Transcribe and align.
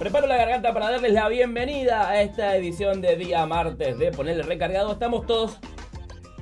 Preparo 0.00 0.26
la 0.26 0.38
garganta 0.38 0.72
para 0.72 0.92
darles 0.92 1.12
la 1.12 1.28
bienvenida 1.28 2.08
a 2.08 2.22
esta 2.22 2.56
edición 2.56 3.02
de 3.02 3.16
día 3.16 3.44
martes 3.44 3.98
de 3.98 4.10
Ponerle 4.10 4.44
Recargado. 4.44 4.92
Estamos 4.92 5.26
todos 5.26 5.58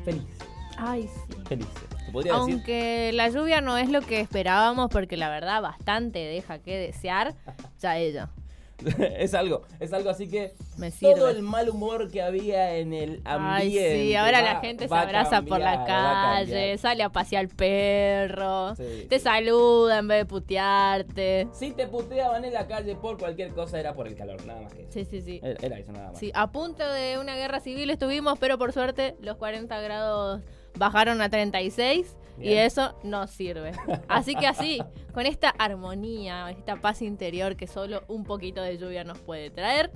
felices. 0.04 0.38
Ay, 0.76 1.08
sí. 1.08 1.36
Felices. 1.48 1.88
Aunque 2.30 3.10
la 3.12 3.29
lluvia 3.30 3.60
no 3.60 3.76
es 3.76 3.90
lo 3.90 4.00
que 4.00 4.21
esperábamos, 4.21 4.90
porque 4.90 5.16
la 5.16 5.29
verdad 5.29 5.60
bastante 5.60 6.21
deja 6.21 6.60
que 6.60 6.76
desear, 6.76 7.34
ya 7.80 7.98
ella. 7.98 8.30
es 9.19 9.35
algo, 9.35 9.63
es 9.81 9.92
algo 9.92 10.11
así 10.11 10.29
que 10.29 10.53
Me 10.76 10.90
sirve. 10.90 11.15
todo 11.15 11.29
el 11.31 11.42
mal 11.42 11.69
humor 11.69 12.11
que 12.11 12.22
había 12.22 12.76
en 12.76 12.93
el 12.93 13.21
Ay, 13.24 13.65
ambiente. 13.67 14.03
sí, 14.03 14.15
ahora 14.15 14.40
va- 14.43 14.53
la 14.54 14.61
gente 14.61 14.88
se 14.88 14.94
abraza 14.94 15.43
por 15.43 15.58
la 15.61 15.85
calle, 15.85 16.79
sale 16.79 17.02
a 17.02 17.09
pasear 17.11 17.45
el 17.45 17.48
perro, 17.51 18.75
Sí, 18.77 19.06
te 19.09 19.19
sí. 19.19 19.25
saluda 19.25 19.98
en 19.98 20.09
vez 20.09 20.19
de 20.19 20.27
putearte. 20.27 21.48
Si 21.52 21.73
te 21.73 21.87
puteaban 21.87 22.45
en 22.45 22.52
la 22.55 22.66
calle 22.66 22.95
por 22.95 23.19
cualquier 23.19 23.51
cosa 23.52 23.79
era 23.80 23.95
por 23.95 24.06
el 24.06 24.15
calor, 24.15 24.45
nada 24.47 24.61
más 24.62 24.73
que 24.73 24.83
eso. 24.83 24.92
Sí, 24.92 25.05
sí, 25.05 25.20
sí. 25.23 25.41
Era, 25.42 25.59
era 25.66 25.79
eso 25.79 25.93
nada 25.93 26.10
más. 26.10 26.19
Sí, 26.19 26.30
a 26.35 26.51
punto 26.52 26.85
de 26.93 27.19
una 27.19 27.35
guerra 27.37 27.60
civil 27.60 27.91
estuvimos, 27.91 28.38
pero 28.38 28.59
por 28.59 28.73
suerte 28.73 29.16
los 29.21 29.37
40 29.37 29.80
grados 29.80 30.41
bajaron 30.77 31.21
a 31.23 31.29
36 31.29 32.17
y 32.41 32.53
eso 32.53 32.95
nos 33.03 33.31
sirve. 33.31 33.73
Así 34.09 34.35
que 34.35 34.47
así, 34.47 34.81
con 35.13 35.27
esta 35.27 35.51
armonía, 35.51 36.51
esta 36.51 36.77
paz 36.77 37.03
interior 37.03 37.57
que 37.57 37.67
solo 37.67 38.05
un 38.09 38.25
poquito 38.25 38.63
de 38.63 38.79
lluvia 38.79 39.05
nos 39.05 39.19
puede 39.19 39.51
traer, 39.51 39.91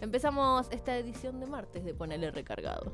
empezamos 0.00 0.68
esta 0.70 0.96
edición 0.96 1.40
de 1.40 1.46
martes 1.46 1.84
de 1.84 1.94
Ponerle 1.94 2.30
Recargado. 2.30 2.92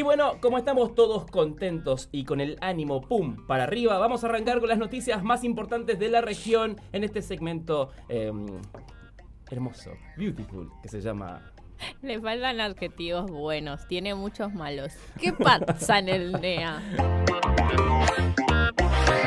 Y 0.00 0.02
bueno, 0.02 0.38
como 0.40 0.56
estamos 0.56 0.94
todos 0.94 1.30
contentos 1.30 2.08
y 2.10 2.24
con 2.24 2.40
el 2.40 2.56
ánimo 2.62 3.02
pum 3.02 3.36
para 3.46 3.64
arriba, 3.64 3.98
vamos 3.98 4.24
a 4.24 4.28
arrancar 4.28 4.58
con 4.58 4.70
las 4.70 4.78
noticias 4.78 5.22
más 5.22 5.44
importantes 5.44 5.98
de 5.98 6.08
la 6.08 6.22
región 6.22 6.80
en 6.94 7.04
este 7.04 7.20
segmento 7.20 7.90
eh, 8.08 8.32
hermoso, 9.50 9.90
beautiful, 10.16 10.70
que 10.82 10.88
se 10.88 11.02
llama 11.02 11.52
Le 12.00 12.18
faltan 12.18 12.62
adjetivos 12.62 13.30
buenos, 13.30 13.86
tiene 13.88 14.14
muchos 14.14 14.54
malos. 14.54 14.94
¿Qué 15.20 15.34
pasa 15.34 15.98
en 15.98 16.08
el 16.08 16.32
NEA? 16.32 16.82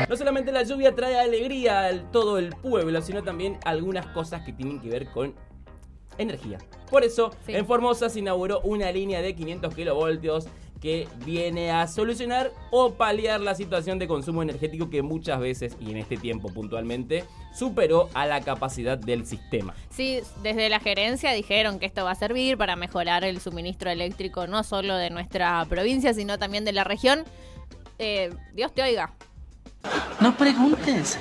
No 0.08 0.16
solamente 0.16 0.50
la 0.50 0.64
lluvia 0.64 0.92
trae 0.92 1.20
alegría 1.20 1.86
a 1.86 2.10
todo 2.10 2.36
el 2.36 2.48
pueblo, 2.48 3.00
sino 3.00 3.22
también 3.22 3.58
algunas 3.64 4.08
cosas 4.08 4.42
que 4.42 4.52
tienen 4.52 4.80
que 4.80 4.88
ver 4.88 5.06
con 5.12 5.36
energía. 6.18 6.58
Por 6.90 7.04
eso, 7.04 7.32
Sí. 7.46 7.54
en 7.54 7.66
Formosa 7.66 8.08
se 8.08 8.20
inauguró 8.20 8.60
una 8.60 8.90
línea 8.92 9.20
de 9.22 9.34
500 9.34 9.74
kilovoltios 9.74 10.46
que 10.80 11.08
viene 11.24 11.70
a 11.70 11.86
solucionar 11.88 12.52
o 12.70 12.92
paliar 12.92 13.40
la 13.40 13.54
situación 13.54 13.98
de 13.98 14.06
consumo 14.06 14.42
energético 14.42 14.90
que 14.90 15.00
muchas 15.00 15.40
veces, 15.40 15.76
y 15.80 15.90
en 15.90 15.96
este 15.96 16.18
tiempo 16.18 16.50
puntualmente, 16.52 17.24
superó 17.54 18.10
a 18.12 18.26
la 18.26 18.42
capacidad 18.42 18.98
del 18.98 19.24
sistema. 19.24 19.74
Sí, 19.88 20.20
desde 20.42 20.68
la 20.68 20.80
gerencia 20.80 21.32
dijeron 21.32 21.78
que 21.78 21.86
esto 21.86 22.04
va 22.04 22.10
a 22.10 22.14
servir 22.14 22.58
para 22.58 22.76
mejorar 22.76 23.24
el 23.24 23.40
suministro 23.40 23.90
eléctrico 23.90 24.46
no 24.46 24.62
solo 24.62 24.96
de 24.96 25.08
nuestra 25.08 25.64
provincia, 25.70 26.12
sino 26.12 26.38
también 26.38 26.66
de 26.66 26.72
la 26.72 26.84
región. 26.84 27.24
Eh, 27.98 28.34
Dios 28.52 28.74
te 28.74 28.82
oiga. 28.82 29.14
No 30.20 30.36
preguntes. 30.36 31.18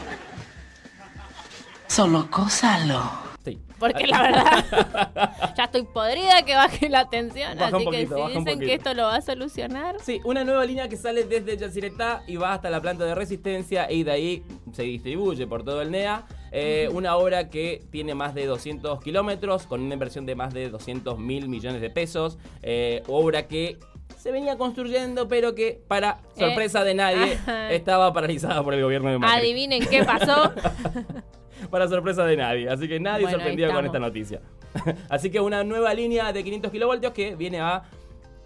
Solo 1.87 2.29
cósalo. 2.29 3.32
Sí. 3.43 3.59
Porque 3.77 4.07
la 4.07 4.21
verdad, 4.21 5.53
ya 5.57 5.65
estoy 5.65 5.83
podrida 5.83 6.43
que 6.45 6.55
baje 6.55 6.87
la 6.89 7.09
tensión. 7.09 7.57
Baja 7.57 7.75
así 7.75 7.85
poquito, 7.85 8.15
que 8.15 8.31
si 8.33 8.39
dicen 8.39 8.59
que 8.59 8.73
esto 8.73 8.93
lo 8.93 9.03
va 9.03 9.17
a 9.17 9.21
solucionar. 9.21 9.97
Sí, 10.01 10.21
una 10.23 10.43
nueva 10.43 10.65
línea 10.65 10.87
que 10.87 10.95
sale 10.95 11.25
desde 11.25 11.57
Yacyretá 11.57 12.23
y 12.25 12.37
va 12.37 12.53
hasta 12.53 12.69
la 12.69 12.81
planta 12.81 13.03
de 13.03 13.15
resistencia 13.15 13.91
y 13.91 14.03
de 14.03 14.11
ahí 14.11 14.43
se 14.71 14.83
distribuye 14.83 15.45
por 15.45 15.63
todo 15.63 15.81
el 15.81 15.91
NEA. 15.91 16.25
Eh, 16.55 16.87
Una 16.93 17.17
obra 17.17 17.49
que 17.49 17.81
tiene 17.91 18.13
más 18.13 18.35
de 18.35 18.45
200 18.45 19.01
kilómetros 19.01 19.65
con 19.65 19.81
una 19.81 19.95
inversión 19.95 20.25
de 20.27 20.35
más 20.35 20.53
de 20.53 20.69
200 20.69 21.17
mil 21.17 21.49
millones 21.49 21.81
de 21.81 21.89
pesos. 21.89 22.37
Eh, 22.61 23.01
obra 23.07 23.47
que 23.47 23.79
se 24.17 24.31
venía 24.31 24.57
construyendo 24.57 25.27
pero 25.27 25.55
que 25.55 25.81
para 25.87 26.19
sorpresa 26.37 26.83
de 26.83 26.93
nadie 26.93 27.33
ajá. 27.33 27.71
estaba 27.71 28.13
paralizada 28.13 28.63
por 28.63 28.73
el 28.73 28.83
gobierno 28.83 29.09
de 29.09 29.17
Macri. 29.17 29.39
Adivinen 29.39 29.85
qué 29.87 30.03
pasó. 30.03 30.53
Para 31.69 31.87
sorpresa 31.87 32.25
de 32.25 32.37
nadie. 32.37 32.69
Así 32.69 32.87
que 32.87 32.99
nadie 32.99 33.23
Bueno, 33.23 33.37
sorprendido 33.37 33.71
con 33.73 33.85
esta 33.85 33.99
noticia. 33.99 34.41
Así 35.09 35.29
que 35.29 35.39
una 35.39 35.63
nueva 35.63 35.93
línea 35.93 36.33
de 36.33 36.43
500 36.43 36.71
kilovoltios 36.71 37.13
que 37.13 37.35
viene 37.35 37.59
a 37.59 37.83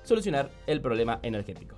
solucionar 0.04 0.50
el 0.66 0.82
problema 0.82 1.20
energético. 1.22 1.76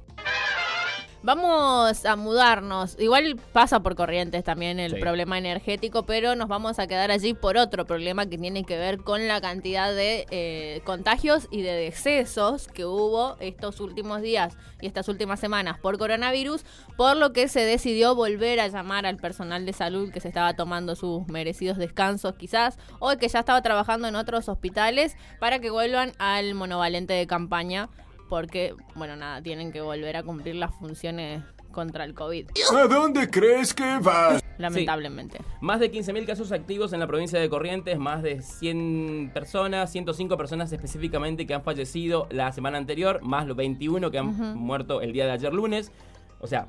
Vamos 1.22 2.06
a 2.06 2.16
mudarnos. 2.16 2.96
Igual 2.98 3.36
pasa 3.52 3.82
por 3.82 3.96
corrientes 3.96 4.42
también 4.46 4.80
el 4.80 4.94
Sí. 4.94 5.00
problema 5.02 5.38
energético, 5.38 6.04
pero 6.04 6.36
nos 6.36 6.48
vamos 6.48 6.80
a 6.80 6.88
quedar 6.88 7.12
allí 7.12 7.34
por 7.34 7.58
otro 7.58 7.86
problema 7.86 8.26
que 8.28 8.38
tiene 8.38 8.64
que 8.64 8.78
ver 8.78 9.00
con 9.00 9.28
la 9.28 9.42
cantidad 9.42 9.94
de 9.94 10.26
eh, 10.32 10.82
contagios 10.86 11.50
y 11.52 11.62
de 11.62 11.74
decesos 11.74 12.70
que 12.70 12.86
hubo 12.86 13.36
estos 13.42 13.82
últimos 13.82 14.22
días 14.22 14.58
y 14.80 14.88
estas 14.88 15.10
últimas 15.10 15.42
semanas 15.42 15.78
por 15.78 15.98
coronavirus, 15.98 16.64
por 16.96 17.18
lo 17.18 17.34
que 17.34 17.50
se 17.50 17.66
decidió 17.66 18.16
volver 18.16 18.62
a 18.62 18.70
llamar 18.70 19.06
al 19.06 19.18
personal 19.18 19.66
de 19.66 19.74
salud 19.74 20.12
que 20.14 20.22
se 20.22 20.30
estaba 20.30 20.54
tomando 20.56 20.96
sus 20.96 21.28
merecidos 21.28 21.78
descansos 21.78 22.36
quizás, 22.36 22.78
o 23.00 23.10
que 23.18 23.28
ya 23.28 23.40
estaba 23.40 23.62
trabajando 23.62 24.08
en 24.08 24.16
otros 24.16 24.48
hospitales 24.48 25.18
para 25.42 25.60
que 25.60 25.70
vuelvan 25.70 26.14
al 26.18 26.54
monovalente 26.54 27.12
de 27.14 27.28
campaña 27.28 27.90
porque, 28.30 28.76
bueno, 28.96 29.16
nada, 29.16 29.42
tienen 29.42 29.72
que 29.72 29.82
volver 29.82 30.16
a 30.16 30.24
cumplir 30.24 30.56
las 30.56 30.74
funciones 30.76 31.44
contra 31.72 32.04
el 32.04 32.14
COVID, 32.14 32.48
¿A 32.76 32.88
dónde 32.88 33.30
crees 33.30 33.74
que 33.74 34.00
vas? 34.02 34.44
lamentablemente. 34.58 35.40
Más 35.62 35.80
de 35.80 35.92
15.000 35.92 36.26
casos 36.26 36.52
activos 36.52 36.94
en 36.94 37.00
la 37.00 37.08
provincia 37.08 37.40
de 37.40 37.48
Corrientes, 37.50 37.98
más 37.98 38.22
de 38.22 38.42
100 38.42 39.32
personas, 39.34 39.92
105 39.92 40.36
personas 40.36 40.72
específicamente 40.72 41.48
que 41.48 41.54
han 41.54 41.64
fallecido 41.64 42.28
la 42.32 42.52
semana 42.52 42.78
anterior, 42.78 43.22
más 43.22 43.48
los 43.48 43.56
21 43.56 44.12
que 44.12 44.18
han 44.18 44.58
muerto 44.58 45.02
el 45.02 45.14
día 45.14 45.26
de 45.26 45.32
ayer 45.32 45.54
lunes. 45.54 45.92
O 46.40 46.48
sea, 46.48 46.68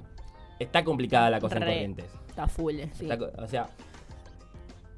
está 0.59 0.85
complicada 0.85 1.31
la 1.31 1.41
cosa 1.41 1.57
en 1.57 1.63
Corrientes. 1.63 2.07
Está 2.29 2.47
full, 2.47 2.77
sí. 2.93 3.11
Está 3.11 3.19
o 3.43 3.49
sea, 3.49 3.69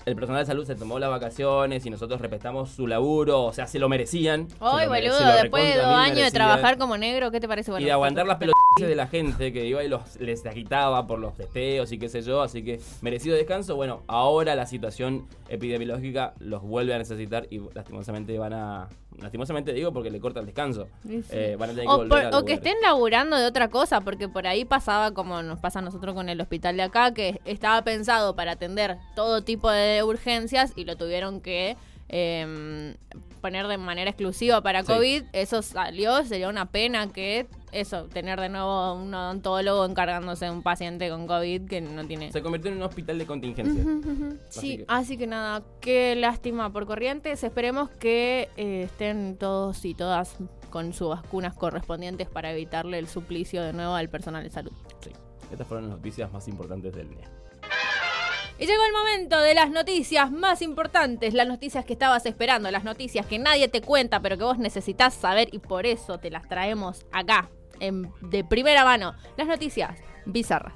el 0.04 0.14
personal 0.16 0.42
de 0.42 0.46
salud 0.46 0.66
se 0.66 0.74
tomó 0.74 0.98
las 0.98 1.10
vacaciones 1.10 1.84
y 1.86 1.90
nosotros 1.90 2.20
respetamos 2.20 2.70
su 2.70 2.86
laburo, 2.86 3.42
o 3.44 3.52
sea, 3.52 3.66
se 3.66 3.78
lo 3.78 3.88
merecían. 3.88 4.48
Mere- 4.90 5.08
boludo, 5.10 5.18
después 5.42 5.64
de 5.64 5.74
dos 5.76 5.86
años 5.96 6.16
de 6.16 6.30
trabajar 6.32 6.78
como 6.78 6.96
negro, 6.96 7.30
¿qué 7.30 7.40
te 7.40 7.48
parece? 7.48 7.70
Bueno, 7.70 7.82
y 7.82 7.86
de 7.86 7.92
aguantar 7.92 8.26
las 8.26 8.38
pelotas 8.38 8.61
de 8.80 8.94
la 8.96 9.06
gente 9.06 9.52
que 9.52 9.66
iba 9.66 9.84
y 9.84 9.88
los, 9.88 10.16
les 10.18 10.44
agitaba 10.46 11.06
por 11.06 11.18
los 11.18 11.34
testeos 11.36 11.92
y 11.92 11.98
qué 11.98 12.08
sé 12.08 12.22
yo. 12.22 12.40
Así 12.42 12.62
que 12.64 12.80
merecido 13.02 13.36
descanso. 13.36 13.76
Bueno, 13.76 14.02
ahora 14.06 14.54
la 14.54 14.66
situación 14.66 15.26
epidemiológica 15.48 16.34
los 16.38 16.62
vuelve 16.62 16.94
a 16.94 16.98
necesitar 16.98 17.46
y 17.50 17.60
lastimosamente 17.74 18.38
van 18.38 18.52
a. 18.54 18.88
Lastimosamente 19.20 19.72
digo 19.74 19.92
porque 19.92 20.10
le 20.10 20.20
corta 20.20 20.40
el 20.40 20.46
descanso. 20.46 20.88
Sí, 21.06 21.22
sí. 21.22 21.28
Eh, 21.32 21.56
van 21.58 21.70
a 21.70 21.72
tener 21.74 21.86
que 21.86 21.92
O, 21.92 21.96
volver 21.98 22.08
por- 22.30 22.34
a 22.34 22.38
o 22.38 22.44
que 22.46 22.54
estén 22.54 22.76
laburando 22.82 23.36
de 23.36 23.46
otra 23.46 23.68
cosa, 23.68 24.00
porque 24.00 24.28
por 24.28 24.46
ahí 24.46 24.64
pasaba 24.64 25.12
como 25.12 25.42
nos 25.42 25.58
pasa 25.60 25.80
a 25.80 25.82
nosotros 25.82 26.14
con 26.14 26.28
el 26.30 26.40
hospital 26.40 26.76
de 26.78 26.82
acá, 26.84 27.12
que 27.12 27.40
estaba 27.44 27.82
pensado 27.84 28.34
para 28.34 28.52
atender 28.52 28.96
todo 29.14 29.42
tipo 29.42 29.70
de 29.70 30.02
urgencias 30.02 30.72
y 30.76 30.84
lo 30.86 30.96
tuvieron 30.96 31.40
que 31.42 31.76
eh, 32.08 32.94
poner 33.42 33.66
de 33.68 33.76
manera 33.78 34.10
exclusiva 34.10 34.62
para 34.62 34.82
Sí. 34.82 34.92
COVID. 34.92 35.24
Eso 35.32 35.60
salió, 35.62 36.24
sería 36.24 36.48
una 36.48 36.66
pena 36.70 37.08
que 37.08 37.46
eso, 37.72 38.04
tener 38.04 38.38
de 38.40 38.48
nuevo 38.50 38.94
un 38.94 39.12
odontólogo 39.14 39.84
encargándose 39.84 40.44
de 40.44 40.50
un 40.50 40.62
paciente 40.62 41.08
con 41.08 41.26
COVID 41.26 41.66
que 41.66 41.80
no 41.80 42.06
tiene... 42.06 42.30
Se 42.30 42.42
convirtió 42.42 42.70
en 42.70 42.76
un 42.76 42.82
hospital 42.84 43.18
de 43.18 43.26
contingencia. 43.26 43.82
Sí, 43.82 44.58
Así 44.58 44.76
que- 44.78 44.84
así 44.88 45.16
que 45.16 45.26
nada, 45.26 45.62
qué 45.80 46.14
lástima 46.14 46.70
por 46.72 46.86
Corrientes. 46.86 47.42
Esperemos 47.42 47.88
que 47.90 48.48
eh, 48.56 48.82
estén 48.84 49.36
todos 49.38 49.84
y 49.84 49.94
todas 49.94 50.36
con 50.70 50.92
sus 50.92 51.08
vacunas 51.08 51.54
correspondientes 51.54 52.28
para 52.28 52.52
evitarle 52.52 52.98
el 52.98 53.08
suplicio 53.08 53.62
de 53.62 53.72
nuevo 53.72 53.94
al 53.94 54.08
personal 54.08 54.42
de 54.44 54.50
salud. 54.50 54.72
Sí. 55.00 55.10
Estas 55.50 55.66
fueron 55.66 55.88
las 55.88 55.96
noticias 55.98 56.32
más 56.32 56.46
importantes 56.48 56.94
del 56.94 57.08
día. 57.10 57.24
Y 58.58 58.66
llegó 58.66 58.82
el 58.84 58.92
momento 58.92 59.40
de 59.40 59.54
las 59.54 59.70
noticias 59.70 60.30
más 60.30 60.62
importantes, 60.62 61.34
las 61.34 61.48
noticias 61.48 61.84
que 61.84 61.94
estabas 61.94 62.26
esperando, 62.26 62.70
las 62.70 62.84
noticias 62.84 63.26
que 63.26 63.38
nadie 63.38 63.66
te 63.68 63.80
cuenta, 63.80 64.20
pero 64.20 64.38
que 64.38 64.44
vos 64.44 64.58
necesitas 64.58 65.14
saber 65.14 65.48
y 65.52 65.58
por 65.58 65.84
eso 65.84 66.18
te 66.18 66.30
las 66.30 66.46
traemos 66.48 67.04
acá, 67.12 67.50
en- 67.82 68.10
de 68.22 68.44
primera 68.44 68.84
mano. 68.84 69.14
Las 69.36 69.46
noticias 69.46 69.98
bizarras. 70.24 70.74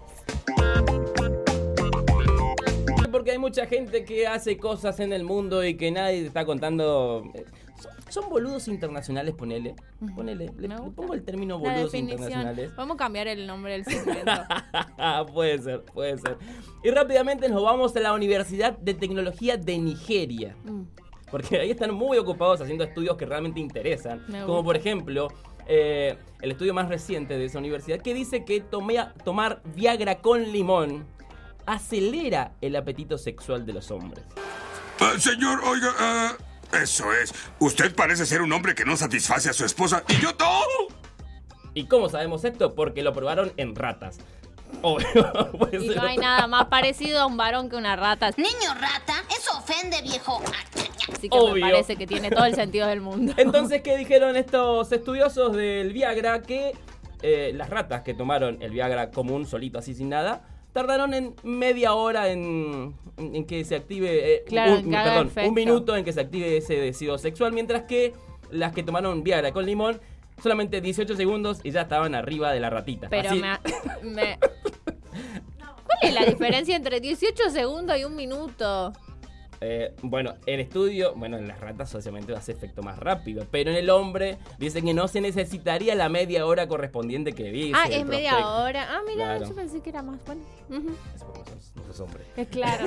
Porque 3.10 3.30
hay 3.30 3.38
mucha 3.38 3.66
gente 3.66 4.04
que 4.04 4.26
hace 4.26 4.58
cosas 4.58 5.00
en 5.00 5.12
el 5.12 5.24
mundo 5.24 5.64
y 5.64 5.76
que 5.76 5.90
nadie 5.90 6.20
te 6.20 6.26
está 6.26 6.44
contando. 6.44 7.24
eh, 7.34 7.44
son, 7.80 7.92
son 8.08 8.30
boludos 8.30 8.68
internacionales, 8.68 9.34
ponele. 9.34 9.74
Ponele. 10.14 10.52
Le, 10.58 10.68
pongo 10.68 11.14
el 11.14 11.22
término 11.22 11.58
boludos 11.58 11.94
internacionales. 11.94 12.74
Vamos 12.76 12.96
a 12.96 12.98
cambiar 12.98 13.28
el 13.28 13.46
nombre 13.46 13.72
del 13.72 13.84
segmento. 13.84 14.32
puede 15.32 15.58
ser, 15.58 15.82
puede 15.84 16.18
ser. 16.18 16.36
Y 16.84 16.90
rápidamente 16.90 17.48
nos 17.48 17.62
vamos 17.62 17.96
a 17.96 18.00
la 18.00 18.12
Universidad 18.12 18.76
de 18.78 18.92
Tecnología 18.94 19.56
de 19.56 19.78
Nigeria. 19.78 20.54
Mm. 20.64 20.82
Porque 21.30 21.58
ahí 21.58 21.70
están 21.70 21.94
muy 21.94 22.18
ocupados 22.18 22.60
haciendo 22.60 22.84
estudios 22.84 23.16
que 23.16 23.24
realmente 23.24 23.60
interesan. 23.60 24.24
Como 24.44 24.62
por 24.62 24.76
ejemplo, 24.76 25.28
eh, 25.68 26.18
el 26.40 26.50
estudio 26.52 26.74
más 26.74 26.88
reciente 26.88 27.38
de 27.38 27.44
esa 27.46 27.58
universidad 27.58 28.00
que 28.00 28.14
dice 28.14 28.44
que 28.44 28.62
tomea- 28.62 29.12
tomar 29.24 29.60
Viagra 29.74 30.18
con 30.18 30.52
limón 30.52 31.06
acelera 31.66 32.52
el 32.60 32.76
apetito 32.76 33.18
sexual 33.18 33.66
de 33.66 33.72
los 33.72 33.90
hombres. 33.90 34.24
Ah, 35.00 35.12
señor, 35.18 35.60
oiga, 35.64 35.92
ah, 35.98 36.32
eso 36.82 37.12
es. 37.12 37.34
Usted 37.58 37.94
parece 37.94 38.24
ser 38.26 38.42
un 38.42 38.52
hombre 38.52 38.74
que 38.74 38.84
no 38.84 38.96
satisface 38.96 39.50
a 39.50 39.52
su 39.52 39.64
esposa 39.64 40.04
y 40.08 40.20
yo 40.20 40.34
todo. 40.34 40.88
¿Y 41.74 41.86
cómo 41.86 42.08
sabemos 42.08 42.44
esto? 42.44 42.74
Porque 42.74 43.02
lo 43.02 43.12
probaron 43.12 43.52
en 43.56 43.74
ratas. 43.74 44.18
Obvio, 44.82 45.06
Y 45.72 45.88
no 45.94 46.02
hay 46.02 46.16
otra- 46.16 46.28
nada 46.28 46.46
más 46.48 46.66
parecido 46.66 47.20
a 47.20 47.26
un 47.26 47.36
varón 47.36 47.68
que 47.70 47.76
una 47.76 47.94
rata. 47.96 48.30
Niño 48.36 48.74
rata, 48.74 49.14
eso 49.30 49.56
ofende, 49.58 50.00
viejo. 50.02 50.42
Así 51.12 51.28
que 51.28 51.36
me 51.36 51.42
Obvio. 51.42 51.60
parece 51.66 51.96
que 51.96 52.06
tiene 52.06 52.30
todo 52.30 52.44
el 52.44 52.54
sentido 52.54 52.86
del 52.88 53.00
mundo. 53.00 53.32
Entonces, 53.38 53.82
¿qué 53.82 53.96
dijeron 53.96 54.36
estos 54.36 54.90
estudiosos 54.92 55.54
del 55.56 55.92
Viagra? 55.92 56.42
Que 56.42 56.72
eh, 57.22 57.52
las 57.54 57.70
ratas 57.70 58.02
que 58.02 58.14
tomaron 58.14 58.60
el 58.60 58.70
Viagra 58.72 59.10
común, 59.10 59.46
solito, 59.46 59.78
así 59.78 59.94
sin 59.94 60.08
nada, 60.08 60.42
tardaron 60.72 61.14
en 61.14 61.34
media 61.42 61.94
hora 61.94 62.28
en, 62.30 62.94
en 63.16 63.44
que 63.46 63.64
se 63.64 63.76
active. 63.76 64.34
eh, 64.34 64.44
Claro, 64.46 64.74
un, 64.80 64.90
perdón, 64.90 65.30
un 65.48 65.54
minuto 65.54 65.96
en 65.96 66.04
que 66.04 66.12
se 66.12 66.20
active 66.20 66.56
ese 66.56 66.74
deseo 66.74 67.16
sexual, 67.18 67.52
mientras 67.52 67.82
que 67.84 68.12
las 68.50 68.72
que 68.72 68.82
tomaron 68.82 69.22
Viagra 69.22 69.52
con 69.52 69.64
limón, 69.64 70.00
solamente 70.42 70.80
18 70.80 71.16
segundos 71.16 71.60
y 71.64 71.70
ya 71.70 71.82
estaban 71.82 72.14
arriba 72.14 72.52
de 72.52 72.60
la 72.60 72.68
ratita. 72.70 73.08
Pero 73.08 73.30
Así- 73.30 73.40
me, 73.40 73.58
me- 74.10 74.38
¿Cuál 75.86 75.98
es 76.02 76.14
la 76.14 76.24
diferencia 76.26 76.76
entre 76.76 77.00
18 77.00 77.50
segundos 77.50 77.96
y 77.98 78.04
un 78.04 78.14
minuto? 78.16 78.92
Eh, 79.60 79.94
bueno, 80.02 80.34
en 80.46 80.60
estudio, 80.60 81.14
bueno, 81.16 81.38
en 81.38 81.48
las 81.48 81.58
ratas 81.60 81.94
obviamente 81.94 82.34
hace 82.34 82.52
efecto 82.52 82.82
más 82.82 82.98
rápido, 82.98 83.46
pero 83.50 83.70
en 83.70 83.76
el 83.76 83.88
hombre 83.90 84.36
dicen 84.58 84.84
que 84.84 84.92
no 84.94 85.08
se 85.08 85.20
necesitaría 85.20 85.94
la 85.94 86.08
media 86.08 86.44
hora 86.46 86.66
correspondiente 86.68 87.32
que 87.32 87.44
dice. 87.44 87.72
Ah, 87.74 87.86
es 87.90 88.04
media 88.04 88.46
hora. 88.48 88.86
Ah, 88.90 89.00
mira, 89.06 89.24
Claro. 89.36 89.48
yo 89.48 89.54
pensé 89.54 89.80
que 89.80 89.90
era 89.90 90.02
más. 90.02 90.20
Bueno. 90.26 90.42
Es 91.14 91.22
porque 91.22 91.50
no 91.74 91.82
sos- 91.86 92.00
hombre. 92.00 92.24
es 92.36 92.48
claro. 92.48 92.86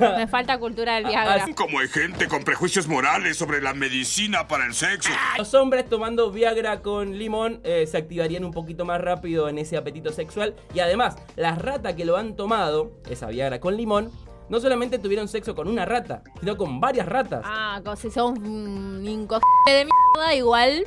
Me 0.16 0.26
falta 0.26 0.58
cultura 0.58 0.94
del 0.96 1.06
Viagra. 1.06 1.46
Como 1.54 1.78
hay 1.80 1.88
gente 1.88 2.28
con 2.28 2.44
prejuicios 2.44 2.86
morales 2.86 3.36
sobre 3.36 3.60
la 3.60 3.74
medicina 3.74 4.46
para 4.46 4.66
el 4.66 4.74
sexo. 4.74 5.10
Los 5.38 5.52
hombres 5.54 5.88
tomando 5.88 6.30
Viagra 6.30 6.80
con 6.80 7.18
limón 7.18 7.60
eh, 7.64 7.86
se 7.86 7.96
activarían 7.96 8.44
un 8.44 8.52
poquito 8.52 8.84
más 8.84 9.00
rápido 9.00 9.48
en 9.48 9.58
ese 9.58 9.76
apetito 9.76 10.12
sexual. 10.12 10.54
Y 10.74 10.80
además, 10.80 11.16
las 11.36 11.58
ratas 11.60 11.94
que 11.94 12.04
lo 12.04 12.16
han 12.16 12.36
tomado, 12.36 12.92
esa 13.08 13.26
Viagra 13.28 13.60
con 13.60 13.76
limón, 13.76 14.10
no 14.48 14.60
solamente 14.60 14.98
tuvieron 14.98 15.28
sexo 15.28 15.54
con 15.54 15.68
una 15.68 15.84
rata, 15.84 16.22
sino 16.40 16.56
con 16.56 16.80
varias 16.80 17.06
ratas. 17.06 17.42
Ah, 17.44 17.80
como 17.82 17.96
si 17.96 18.10
sos 18.10 18.32
un 18.38 19.02
inco 19.06 19.40
de 19.66 19.86
mierda, 19.86 20.34
igual 20.34 20.84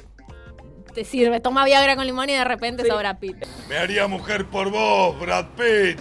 te 0.94 1.04
sirve. 1.04 1.40
Toma 1.40 1.66
Viagra 1.66 1.96
con 1.96 2.06
limón 2.06 2.30
y 2.30 2.34
de 2.34 2.44
repente 2.44 2.84
Sí. 2.84 2.90
sobra 2.90 3.20
pit. 3.20 3.38
Me 3.70 3.78
haría 3.78 4.08
mujer 4.08 4.46
por 4.48 4.72
vos, 4.72 5.20
Brad 5.20 5.46
Pitt. 5.56 6.00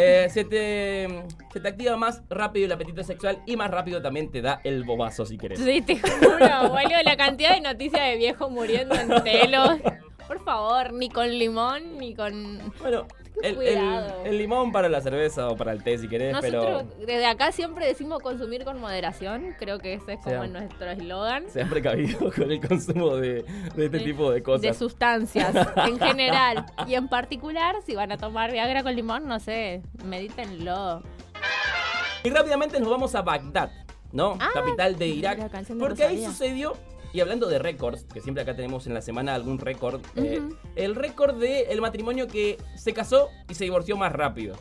Eh, 0.00 0.28
se, 0.30 0.44
te, 0.44 1.08
se 1.52 1.58
te 1.58 1.68
activa 1.68 1.96
más 1.96 2.22
rápido 2.30 2.66
el 2.66 2.72
apetito 2.72 3.02
sexual 3.02 3.42
y 3.46 3.56
más 3.56 3.68
rápido 3.68 4.00
también 4.00 4.30
te 4.30 4.40
da 4.40 4.60
el 4.62 4.84
bobazo 4.84 5.26
si 5.26 5.36
querés. 5.36 5.58
Sí, 5.58 5.80
te 5.82 5.98
juro, 5.98 6.68
boludo, 6.68 7.02
la 7.04 7.16
cantidad 7.16 7.54
de 7.54 7.60
noticias 7.60 8.00
de 8.02 8.16
viejos 8.16 8.48
muriendo 8.48 8.94
en 8.94 9.08
telos. 9.24 9.70
Por 10.28 10.44
favor, 10.44 10.92
ni 10.92 11.08
con 11.08 11.28
limón, 11.28 11.98
ni 11.98 12.14
con... 12.14 12.60
Bueno, 12.80 13.06
el, 13.42 13.58
el- 14.24 14.38
limón 14.38 14.72
para 14.72 14.88
la 14.88 15.00
cerveza 15.00 15.48
o 15.48 15.56
para 15.56 15.72
el 15.72 15.82
té 15.82 15.98
si 15.98 16.08
querés, 16.08 16.32
Nosotros 16.32 16.84
pero 16.96 17.06
desde 17.06 17.26
acá 17.26 17.52
siempre 17.52 17.86
decimos 17.86 18.20
consumir 18.22 18.64
con 18.64 18.80
moderación. 18.80 19.54
Creo 19.58 19.78
que 19.78 19.94
ese 19.94 20.14
es 20.14 20.20
como 20.20 20.42
Sea. 20.42 20.46
nuestro 20.46 20.90
eslogan. 20.90 21.44
sean 21.52 21.68
precavidos 21.68 22.34
con 22.34 22.50
el 22.50 22.60
consumo 22.66 23.16
de, 23.16 23.44
de 23.74 23.84
este 23.86 24.00
tipo 24.00 24.30
de 24.30 24.42
cosas. 24.42 24.62
De 24.62 24.74
sustancias 24.74 25.54
en 25.86 25.98
general. 26.00 26.66
Y 26.86 26.94
en 26.94 27.08
particular, 27.08 27.76
si 27.84 27.94
van 27.94 28.12
a 28.12 28.16
tomar 28.18 28.52
Viagra 28.52 28.82
con 28.82 28.94
limón, 28.94 29.26
no 29.26 29.38
sé, 29.40 29.82
medítenlo. 30.04 31.02
Y 32.24 32.30
rápidamente 32.30 32.80
nos 32.80 32.90
vamos 32.90 33.14
a 33.14 33.22
Bagdad, 33.22 33.70
¿no? 34.12 34.36
Ah, 34.40 34.50
Capital 34.52 34.98
de 34.98 35.06
Irak. 35.06 35.50
Porque 35.78 36.04
ahí 36.04 36.24
sucedió, 36.24 36.74
y 37.18 37.20
hablando 37.20 37.48
de 37.48 37.58
récords, 37.58 38.04
que 38.04 38.20
siempre 38.20 38.44
acá 38.44 38.54
tenemos 38.54 38.86
en 38.86 38.94
la 38.94 39.02
semana 39.02 39.34
algún 39.34 39.58
récord, 39.58 40.00
eh, 40.14 40.40
el 40.76 40.94
récord 40.94 41.34
del 41.36 41.80
matrimonio 41.80 42.28
que 42.28 42.58
se 42.76 42.92
casó 42.94 43.28
y 43.48 43.54
se 43.54 43.64
divorció 43.64 43.96
más 43.96 44.12
rápido. 44.12 44.54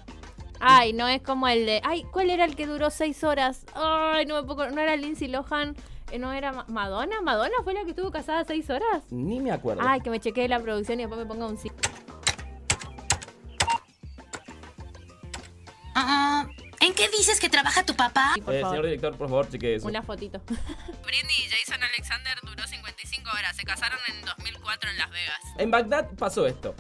Ay, 0.60 0.92
no 0.92 1.08
es 1.08 1.22
como 1.22 1.48
el 1.48 1.68
de. 1.68 1.82
Ay, 1.84 2.04
¿cuál 2.12 2.32
era 2.32 2.44
el 2.44 2.56
que 2.56 2.66
duró 2.66 2.90
seis 2.90 3.24
horas? 3.24 3.64
Ay, 3.76 4.26
no 4.26 4.42
me 4.42 4.44
puedo. 4.48 4.68
No 4.72 4.82
era 4.82 4.96
Lindsay 4.96 5.28
Lohan. 5.28 5.76
eh, 6.12 6.18
¿No 6.18 6.34
era 6.34 6.52
Ma- 6.52 6.66
Madonna? 6.68 7.22
¿Madonna 7.22 7.54
fue 7.64 7.76
la 7.76 7.84
que 7.84 7.92
estuvo 7.92 8.10
casada 8.10 8.44
seis 8.44 8.68
horas? 8.72 9.04
Ni 9.12 9.40
me 9.40 9.52
acuerdo. 9.52 9.84
Ay, 9.86 10.02
que 10.02 10.10
me 10.10 10.20
chequee 10.20 10.48
la 10.48 10.60
producción 10.60 11.00
y 11.00 11.04
después 11.04 11.20
me 11.20 11.28
ponga 11.28 11.46
un 11.46 11.58
sí. 11.60 11.70
Dices 17.18 17.40
que 17.40 17.50
trabaja 17.50 17.86
tu 17.86 17.96
papá? 17.96 18.34
por 18.44 18.54
Eh, 18.54 18.62
favor. 18.62 18.76
señor 18.76 18.86
director, 18.86 19.16
por 19.18 19.30
favor, 19.30 19.50
cheque 19.50 19.76
eso. 19.76 19.88
Una 19.88 20.02
fotito. 20.02 20.40
Britney 20.48 21.36
y 21.46 21.50
Jason 21.50 21.82
Alexander 21.84 22.34
duró 22.44 22.66
55 22.68 23.30
horas. 23.32 23.56
Se 23.56 23.64
casaron 23.64 24.00
en 24.10 24.26
2004 24.26 24.90
en 24.92 24.98
Las 24.98 25.10
Vegas. 25.12 25.40
En 25.58 25.72
Bagdad 25.72 26.10
pasó 26.18 26.46
esto. 26.48 26.76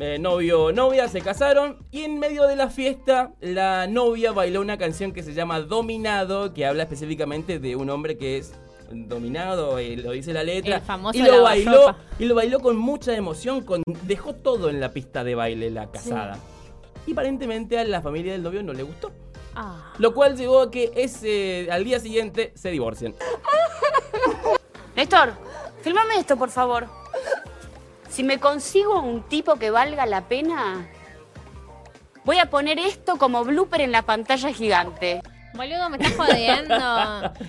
Eh, 0.00 0.18
novio, 0.18 0.72
novia, 0.72 1.06
se 1.08 1.20
casaron 1.20 1.78
y 1.92 2.02
en 2.02 2.18
medio 2.18 2.48
de 2.48 2.56
la 2.56 2.68
fiesta 2.68 3.30
la 3.40 3.86
novia 3.86 4.32
bailó 4.32 4.60
una 4.60 4.76
canción 4.76 5.12
que 5.12 5.22
se 5.22 5.34
llama 5.34 5.60
Dominado, 5.60 6.52
que 6.52 6.66
habla 6.66 6.82
específicamente 6.82 7.60
de 7.60 7.76
un 7.76 7.90
hombre 7.90 8.18
que 8.18 8.38
es 8.38 8.54
dominado, 8.90 9.78
eh, 9.78 9.96
lo 9.96 10.10
dice 10.10 10.32
la 10.32 10.42
letra. 10.42 10.76
El 10.76 10.82
famoso 10.82 11.16
y 11.16 11.22
lo 11.22 11.42
bailó 11.42 11.96
y 12.18 12.24
lo 12.24 12.34
bailó 12.34 12.58
con 12.58 12.76
mucha 12.76 13.14
emoción, 13.14 13.62
con 13.64 13.82
dejó 14.02 14.34
todo 14.34 14.68
en 14.68 14.80
la 14.80 14.90
pista 14.92 15.22
de 15.22 15.36
baile 15.36 15.70
la 15.70 15.88
casada. 15.90 16.38
Y 17.06 17.12
aparentemente 17.12 17.78
a 17.78 17.84
la 17.84 18.02
familia 18.02 18.32
del 18.32 18.42
novio 18.42 18.64
no 18.64 18.72
le 18.72 18.82
gustó. 18.82 19.12
Ah. 19.54 19.92
Lo 19.98 20.14
cual 20.14 20.36
llevó 20.36 20.62
a 20.62 20.70
que 20.70 20.92
ese, 20.96 21.68
al 21.70 21.84
día 21.84 22.00
siguiente 22.00 22.52
se 22.54 22.70
divorcien. 22.70 23.14
Néstor, 24.96 25.34
filmame 25.82 26.18
esto, 26.18 26.36
por 26.36 26.50
favor. 26.50 26.86
Si 28.08 28.22
me 28.22 28.38
consigo 28.38 29.00
un 29.00 29.22
tipo 29.22 29.56
que 29.56 29.70
valga 29.70 30.06
la 30.06 30.28
pena, 30.28 30.88
voy 32.24 32.38
a 32.38 32.48
poner 32.48 32.78
esto 32.78 33.16
como 33.16 33.44
blooper 33.44 33.80
en 33.80 33.92
la 33.92 34.02
pantalla 34.02 34.52
gigante. 34.52 35.20
Boludo, 35.56 35.88
me 35.88 35.98
estás 35.98 36.14
jodiendo. 36.16 36.74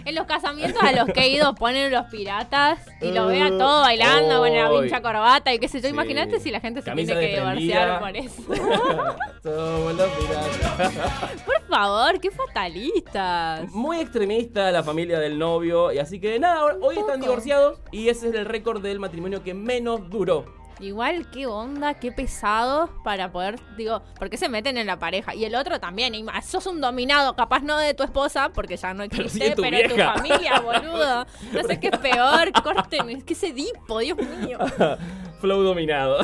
En 0.06 0.16
los 0.16 0.28
casamientos 0.28 0.82
a 0.82 0.92
los 0.92 1.08
que 1.12 1.22
he 1.22 1.30
ido 1.30 1.56
ponen 1.56 1.92
los 1.92 2.06
piratas 2.06 2.80
y 3.02 3.12
lo 3.12 3.28
vea 3.28 3.50
todo 3.50 3.82
bailando 3.82 4.40
con 4.40 4.56
la 4.56 4.70
pincha 4.70 5.02
corbata 5.02 5.52
y 5.54 5.60
qué 5.60 5.68
sé 5.68 5.82
yo. 5.82 5.88
Sí. 5.88 5.94
Imagínate 5.94 6.40
si 6.40 6.52
la 6.52 6.60
gente 6.60 6.82
se 6.82 6.86
Camisa 6.86 7.14
tiene 7.14 7.28
que 7.28 7.40
divorciar 7.40 8.00
por 8.00 8.16
eso. 8.16 8.42
Somos 9.44 9.96
los 9.96 10.10
piratas. 10.12 11.42
Por 11.46 11.68
favor, 11.68 12.20
qué 12.20 12.30
fatalistas. 12.30 13.70
Muy 13.72 14.00
extremista 14.00 14.72
la 14.72 14.84
familia 14.84 15.20
del 15.20 15.40
novio. 15.40 15.92
Y 15.92 15.98
así 15.98 16.20
que 16.20 16.40
nada, 16.40 16.64
hoy 16.64 17.00
están 17.00 17.22
divorciados. 17.22 17.80
Y 17.92 18.10
ese 18.10 18.30
es 18.30 18.36
el 18.36 18.46
récord 18.46 18.82
del 18.82 19.00
matrimonio 19.00 19.44
que 19.44 19.54
menos 19.54 20.10
duró. 20.10 20.65
Igual, 20.86 21.26
qué 21.32 21.48
onda, 21.48 21.96
qué 21.96 22.12
pesados 22.12 22.92
para 23.04 23.32
poder, 23.32 23.60
digo, 23.76 24.04
porque 24.20 24.38
se 24.38 24.50
meten 24.50 24.78
en 24.78 24.86
la 24.86 25.00
pareja. 25.00 25.34
Y 25.34 25.44
el 25.44 25.56
otro 25.56 25.80
también, 25.80 26.14
y 26.14 26.22
más, 26.22 26.46
sos 26.46 26.68
un 26.68 26.80
dominado, 26.80 27.36
capaz 27.36 27.62
no 27.62 27.80
de 27.80 27.96
tu 27.96 28.04
esposa, 28.04 28.52
porque 28.54 28.78
ya 28.78 28.94
no 28.94 29.04
Pero 29.10 29.24
existe, 29.24 29.46
sí 29.46 29.50
de 29.50 29.56
tu 29.56 29.64
pero 29.64 29.78
de 29.78 29.90
tu 29.90 29.96
familia, 29.96 30.60
boludo. 30.62 31.26
No 31.54 31.64
sé 31.68 31.80
qué 31.80 31.88
es 31.88 31.98
peor, 31.98 32.52
corten, 32.62 33.10
es 33.10 33.24
que 33.24 33.34
ese 33.34 33.52
dipo, 33.52 33.98
Dios 33.98 34.20
mío. 34.40 34.60
Flow 35.42 35.64
dominado. 35.64 36.20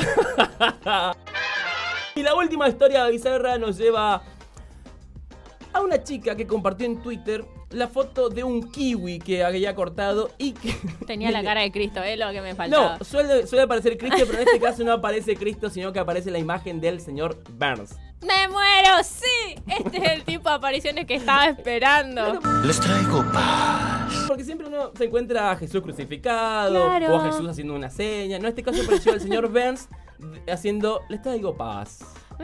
y 2.14 2.22
la 2.22 2.36
última 2.36 2.68
historia 2.68 3.04
bizarra 3.08 3.58
nos 3.58 3.76
lleva 3.76 4.22
a 5.72 5.80
una 5.80 6.04
chica 6.04 6.36
que 6.36 6.46
compartió 6.46 6.86
en 6.86 7.02
Twitter 7.02 7.44
la 7.72 7.88
foto 7.88 8.28
de 8.28 8.44
un 8.44 8.70
kiwi 8.70 9.18
que 9.18 9.44
había 9.44 9.74
cortado 9.74 10.30
y 10.38 10.52
que... 10.52 10.74
Tenía 11.06 11.30
la 11.30 11.42
cara 11.44 11.60
de 11.62 11.70
Cristo, 11.72 12.02
es 12.02 12.18
lo 12.18 12.30
que 12.32 12.40
me 12.40 12.54
faltaba. 12.54 12.98
No, 12.98 13.04
suele, 13.04 13.46
suele 13.46 13.64
aparecer 13.64 13.96
Cristo, 13.98 14.18
pero 14.26 14.40
en 14.42 14.48
este 14.48 14.60
caso 14.60 14.84
no 14.84 14.92
aparece 14.92 15.36
Cristo, 15.36 15.70
sino 15.70 15.92
que 15.92 15.98
aparece 15.98 16.30
la 16.30 16.38
imagen 16.38 16.80
del 16.80 17.00
señor 17.00 17.38
Burns. 17.58 17.96
¡Me 18.20 18.46
muero! 18.48 19.02
¡Sí! 19.02 19.56
Este 19.66 19.96
es 19.96 20.12
el 20.12 20.22
tipo 20.22 20.48
de 20.48 20.54
apariciones 20.54 21.06
que 21.06 21.16
estaba 21.16 21.46
esperando. 21.46 22.38
Les 22.64 22.78
traigo 22.78 23.24
paz. 23.32 24.24
Porque 24.28 24.44
siempre 24.44 24.68
uno 24.68 24.92
se 24.96 25.04
encuentra 25.06 25.50
a 25.50 25.56
Jesús 25.56 25.82
crucificado 25.82 26.72
Claro. 26.86 27.14
o 27.14 27.18
a 27.18 27.32
Jesús 27.32 27.48
haciendo 27.48 27.74
una 27.74 27.90
seña. 27.90 28.38
No, 28.38 28.44
en 28.44 28.50
este 28.50 28.62
caso 28.62 28.80
apareció 28.82 29.12
el 29.14 29.20
señor 29.20 29.48
Burns 29.48 29.88
haciendo, 30.48 31.00
les 31.08 31.20
traigo 31.20 31.56
paz. 31.56 31.98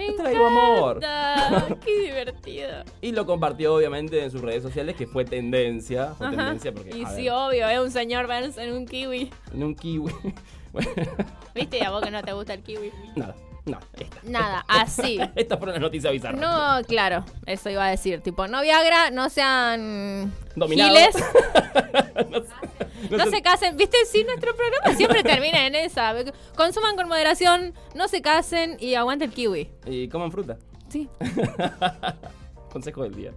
Me 0.06 0.12
traigo 0.12 0.46
amor. 0.46 1.00
Qué 1.84 2.02
divertido. 2.02 2.84
Y 3.00 3.12
lo 3.12 3.26
compartió 3.26 3.74
obviamente 3.74 4.22
en 4.22 4.30
sus 4.30 4.40
redes 4.40 4.62
sociales, 4.62 4.94
que 4.96 5.06
fue 5.06 5.24
tendencia. 5.24 6.14
Fue 6.16 6.28
Ajá. 6.28 6.36
tendencia 6.36 6.72
porque. 6.72 6.90
y 6.90 7.04
sí, 7.06 7.24
ver, 7.24 7.32
obvio, 7.32 7.68
es 7.68 7.80
un 7.80 7.90
señor 7.90 8.28
en 8.30 8.72
un 8.72 8.86
kiwi. 8.86 9.30
en 9.52 9.62
un 9.64 9.74
kiwi. 9.74 10.12
Bueno, 10.72 10.90
¿Viste? 11.54 11.84
A 11.84 11.90
vos 11.90 12.02
que 12.02 12.10
no 12.10 12.22
te 12.22 12.32
gusta 12.32 12.54
el 12.54 12.62
kiwi. 12.62 12.92
nada, 13.16 13.34
nada, 13.68 13.87
esta. 13.98 14.20
Nada, 14.25 14.64
así. 14.68 15.18
Estas 15.34 15.58
fueron 15.58 15.75
las 15.75 15.82
noticias 15.82 16.12
bizarras. 16.12 16.40
No, 16.40 16.87
claro, 16.87 17.25
eso 17.46 17.70
iba 17.70 17.87
a 17.87 17.90
decir. 17.90 18.20
Tipo, 18.20 18.48
no 18.48 18.62
Viagra, 18.62 19.10
no 19.10 19.30
sean 19.30 20.32
Dominados. 20.56 21.14
no, 22.30 22.40
no 22.40 23.16
no 23.16 23.30
se 23.30 23.42
casen. 23.42 23.76
¿Viste? 23.76 23.96
Sí, 24.06 24.25
nuestro 24.25 24.54
programa 24.54 24.96
siempre 24.96 25.22
termina 25.22 25.66
en 25.66 25.75
esa. 25.75 26.14
Consuman 26.56 26.96
con 26.96 27.08
moderación, 27.08 27.75
no 27.94 28.08
se 28.08 28.22
casen 28.22 28.76
y 28.80 28.94
aguante 28.94 29.25
el 29.25 29.32
kiwi. 29.32 29.70
Y 29.87 30.08
coman 30.08 30.32
fruta. 30.32 30.58
Sí. 30.88 31.08
Consejo 32.72 33.02
del 33.02 33.14
día. 33.14 33.32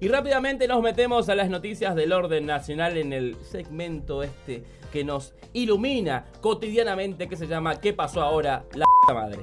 Y 0.00 0.08
rápidamente 0.08 0.68
nos 0.68 0.80
metemos 0.80 1.28
a 1.28 1.34
las 1.34 1.50
noticias 1.50 1.96
del 1.96 2.12
orden 2.12 2.46
nacional 2.46 2.96
en 2.96 3.12
el 3.12 3.36
segmento 3.42 4.22
este 4.22 4.62
que 4.92 5.02
nos 5.02 5.34
ilumina 5.52 6.26
cotidianamente 6.40 7.28
que 7.28 7.36
se 7.36 7.48
llama 7.48 7.80
¿Qué 7.80 7.92
pasó 7.92 8.22
ahora? 8.22 8.64
La 8.74 8.84
madre. 9.14 9.38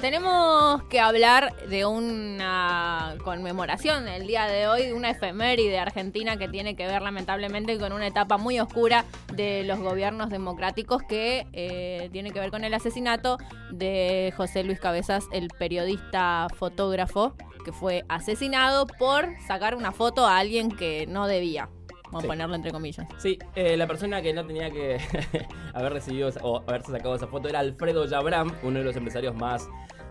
Tenemos 0.00 0.82
que 0.90 1.00
hablar 1.00 1.56
de 1.68 1.86
una 1.86 3.16
conmemoración 3.24 4.06
el 4.06 4.26
día 4.26 4.46
de 4.46 4.68
hoy, 4.68 4.82
de 4.82 4.92
una 4.92 5.08
efeméride 5.08 5.78
argentina 5.78 6.36
que 6.36 6.46
tiene 6.46 6.76
que 6.76 6.86
ver 6.86 7.00
lamentablemente 7.00 7.78
con 7.78 7.90
una 7.92 8.06
etapa 8.06 8.36
muy 8.36 8.60
oscura 8.60 9.06
de 9.32 9.64
los 9.64 9.78
gobiernos 9.78 10.28
democráticos 10.28 11.02
que 11.02 11.46
eh, 11.54 12.10
tiene 12.12 12.32
que 12.32 12.40
ver 12.40 12.50
con 12.50 12.64
el 12.64 12.74
asesinato 12.74 13.38
de 13.70 14.34
José 14.36 14.62
Luis 14.62 14.78
Cabezas, 14.78 15.24
el 15.32 15.48
periodista 15.48 16.48
fotógrafo 16.54 17.34
que 17.64 17.72
fue 17.72 18.04
asesinado 18.10 18.86
por 18.86 19.26
sacar 19.46 19.74
una 19.74 19.90
foto 19.90 20.26
a 20.26 20.36
alguien 20.36 20.70
que 20.70 21.06
no 21.06 21.26
debía. 21.26 21.70
Vamos 22.14 22.22
Sí. 22.22 22.26
a 22.26 22.30
ponerlo 22.30 22.54
entre 22.54 22.70
comillas. 22.70 23.06
Sí, 23.18 23.38
eh, 23.56 23.76
la 23.76 23.88
persona 23.88 24.22
que 24.22 24.32
no 24.32 24.46
tenía 24.46 24.70
que 24.70 24.98
haber 25.74 25.92
recibido 25.92 26.28
esa- 26.28 26.40
o 26.44 26.58
haberse 26.68 26.92
sacado 26.92 27.16
esa 27.16 27.26
foto 27.26 27.48
era 27.48 27.58
Alfredo 27.58 28.06
Yabram, 28.06 28.52
uno 28.62 28.78
de 28.78 28.84
los 28.84 28.94
empresarios 28.94 29.34
más 29.34 29.68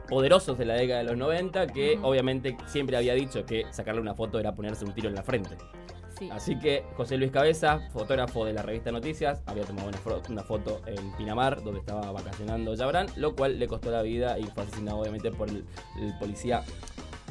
poderosos 0.10 0.58
de 0.58 0.66
la 0.66 0.74
década 0.74 1.00
de 1.00 1.06
los 1.06 1.16
90, 1.18 1.68
que 1.68 1.98
obviamente 2.02 2.58
siempre 2.66 2.98
había 2.98 3.14
dicho 3.14 3.46
que 3.46 3.66
sacarle 3.72 4.02
una 4.02 4.14
foto 4.16 4.38
era 4.38 4.54
ponerse 4.54 4.84
un 4.84 4.94
tiro 4.94 5.08
en 5.08 5.16
la 5.16 5.24
frente. 5.24 5.56
Sí. 6.20 6.30
Así 6.30 6.60
que 6.60 6.84
José 6.98 7.18
Luis 7.18 7.32
Cabeza, 7.32 7.80
fotógrafo 7.92 8.44
de 8.46 8.52
la 8.54 8.62
revista 8.62 8.92
Noticias, 8.92 9.42
había 9.46 9.64
tomado 9.64 9.90
una, 10.28 10.44
foto 10.44 10.82
en 10.86 11.12
Pinamar, 11.18 11.64
donde 11.64 11.80
estaba 11.80 12.12
vacacionando 12.12 12.76
Yabrán, 12.76 13.08
lo 13.16 13.34
cual 13.34 13.58
le 13.58 13.68
costó 13.68 13.90
la 13.92 14.02
vida 14.04 14.38
y 14.38 14.44
fue 14.44 14.64
asesinado 14.64 15.00
obviamente 15.00 15.32
por 15.32 15.50
el, 15.50 15.66
el 16.00 16.14
policía 16.20 16.64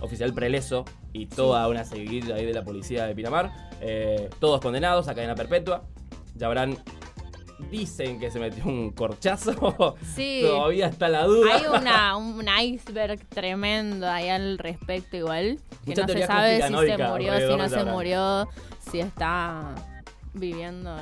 oficial 0.02 0.34
preleso 0.34 0.84
y 1.12 1.26
toda 1.26 1.66
una 1.68 1.84
seguidilla 1.84 2.34
ahí 2.34 2.44
de 2.44 2.52
la 2.52 2.64
policía 2.64 3.06
de 3.06 3.14
Pinamar. 3.14 3.70
Eh, 3.80 4.28
todos 4.38 4.60
condenados 4.60 5.08
a 5.08 5.14
cadena 5.14 5.34
perpetua. 5.34 5.84
Yabrán 6.34 6.78
dicen 7.70 8.18
que 8.18 8.30
se 8.30 8.38
metió 8.38 8.64
un 8.64 8.90
corchazo. 8.90 9.96
Sí. 10.14 10.42
Todavía 10.46 10.86
está 10.86 11.08
la 11.08 11.24
duda. 11.24 11.54
Hay 11.54 11.62
una, 11.66 12.16
un 12.16 12.46
iceberg 12.60 13.24
tremendo 13.28 14.08
ahí 14.08 14.28
al 14.28 14.58
respecto 14.58 15.16
igual. 15.16 15.58
Que 15.84 15.90
Mucha 15.90 16.02
no 16.02 16.08
se 16.12 16.26
sabe 16.26 16.56
si 16.56 16.74
se 16.74 16.98
murió, 16.98 17.38
si 17.38 17.56
no 17.56 17.68
se 17.68 17.84
murió, 17.84 18.48
si 18.90 19.00
está 19.00 19.74
viviendo 20.34 20.96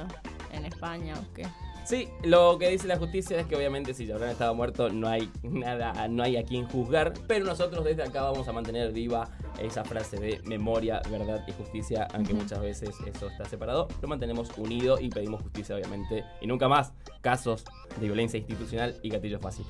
en 0.52 0.64
España 0.64 1.14
o 1.19 1.35
qué. 1.35 1.47
Sí, 1.91 2.09
lo 2.23 2.57
que 2.57 2.69
dice 2.69 2.87
la 2.87 2.97
justicia 2.99 3.41
es 3.41 3.47
que 3.47 3.57
obviamente 3.57 3.95
si 3.95 4.07
Yabrán 4.07 4.31
estaba 4.31 4.53
muerto 4.53 4.91
no 4.91 5.09
hay 5.09 5.29
nada, 5.43 6.07
no 6.07 6.23
hay 6.23 6.37
a 6.37 6.45
quien 6.45 6.69
juzgar, 6.69 7.13
pero 7.27 7.45
nosotros 7.45 7.85
desde 7.85 8.05
acá 8.05 8.23
vamos 8.23 8.47
a 8.47 8.53
mantener 8.53 8.93
viva 8.93 9.29
esa 9.59 9.83
frase 9.83 10.17
de 10.17 10.41
memoria, 10.45 11.03
verdad 11.11 11.45
y 11.49 11.51
justicia, 11.51 12.07
aunque 12.15 12.33
muchas 12.33 12.61
veces 12.61 12.95
eso 13.05 13.27
está 13.27 13.45
separado, 13.47 13.89
lo 14.01 14.07
mantenemos 14.07 14.57
unido 14.57 15.01
y 15.01 15.09
pedimos 15.09 15.43
justicia 15.43 15.75
obviamente 15.75 16.23
y 16.41 16.47
nunca 16.47 16.69
más. 16.69 16.93
Casos 17.23 17.65
de 17.99 18.07
violencia 18.07 18.39
institucional 18.39 18.97
y 19.03 19.09
gatillo 19.09 19.41
fácil. 19.41 19.67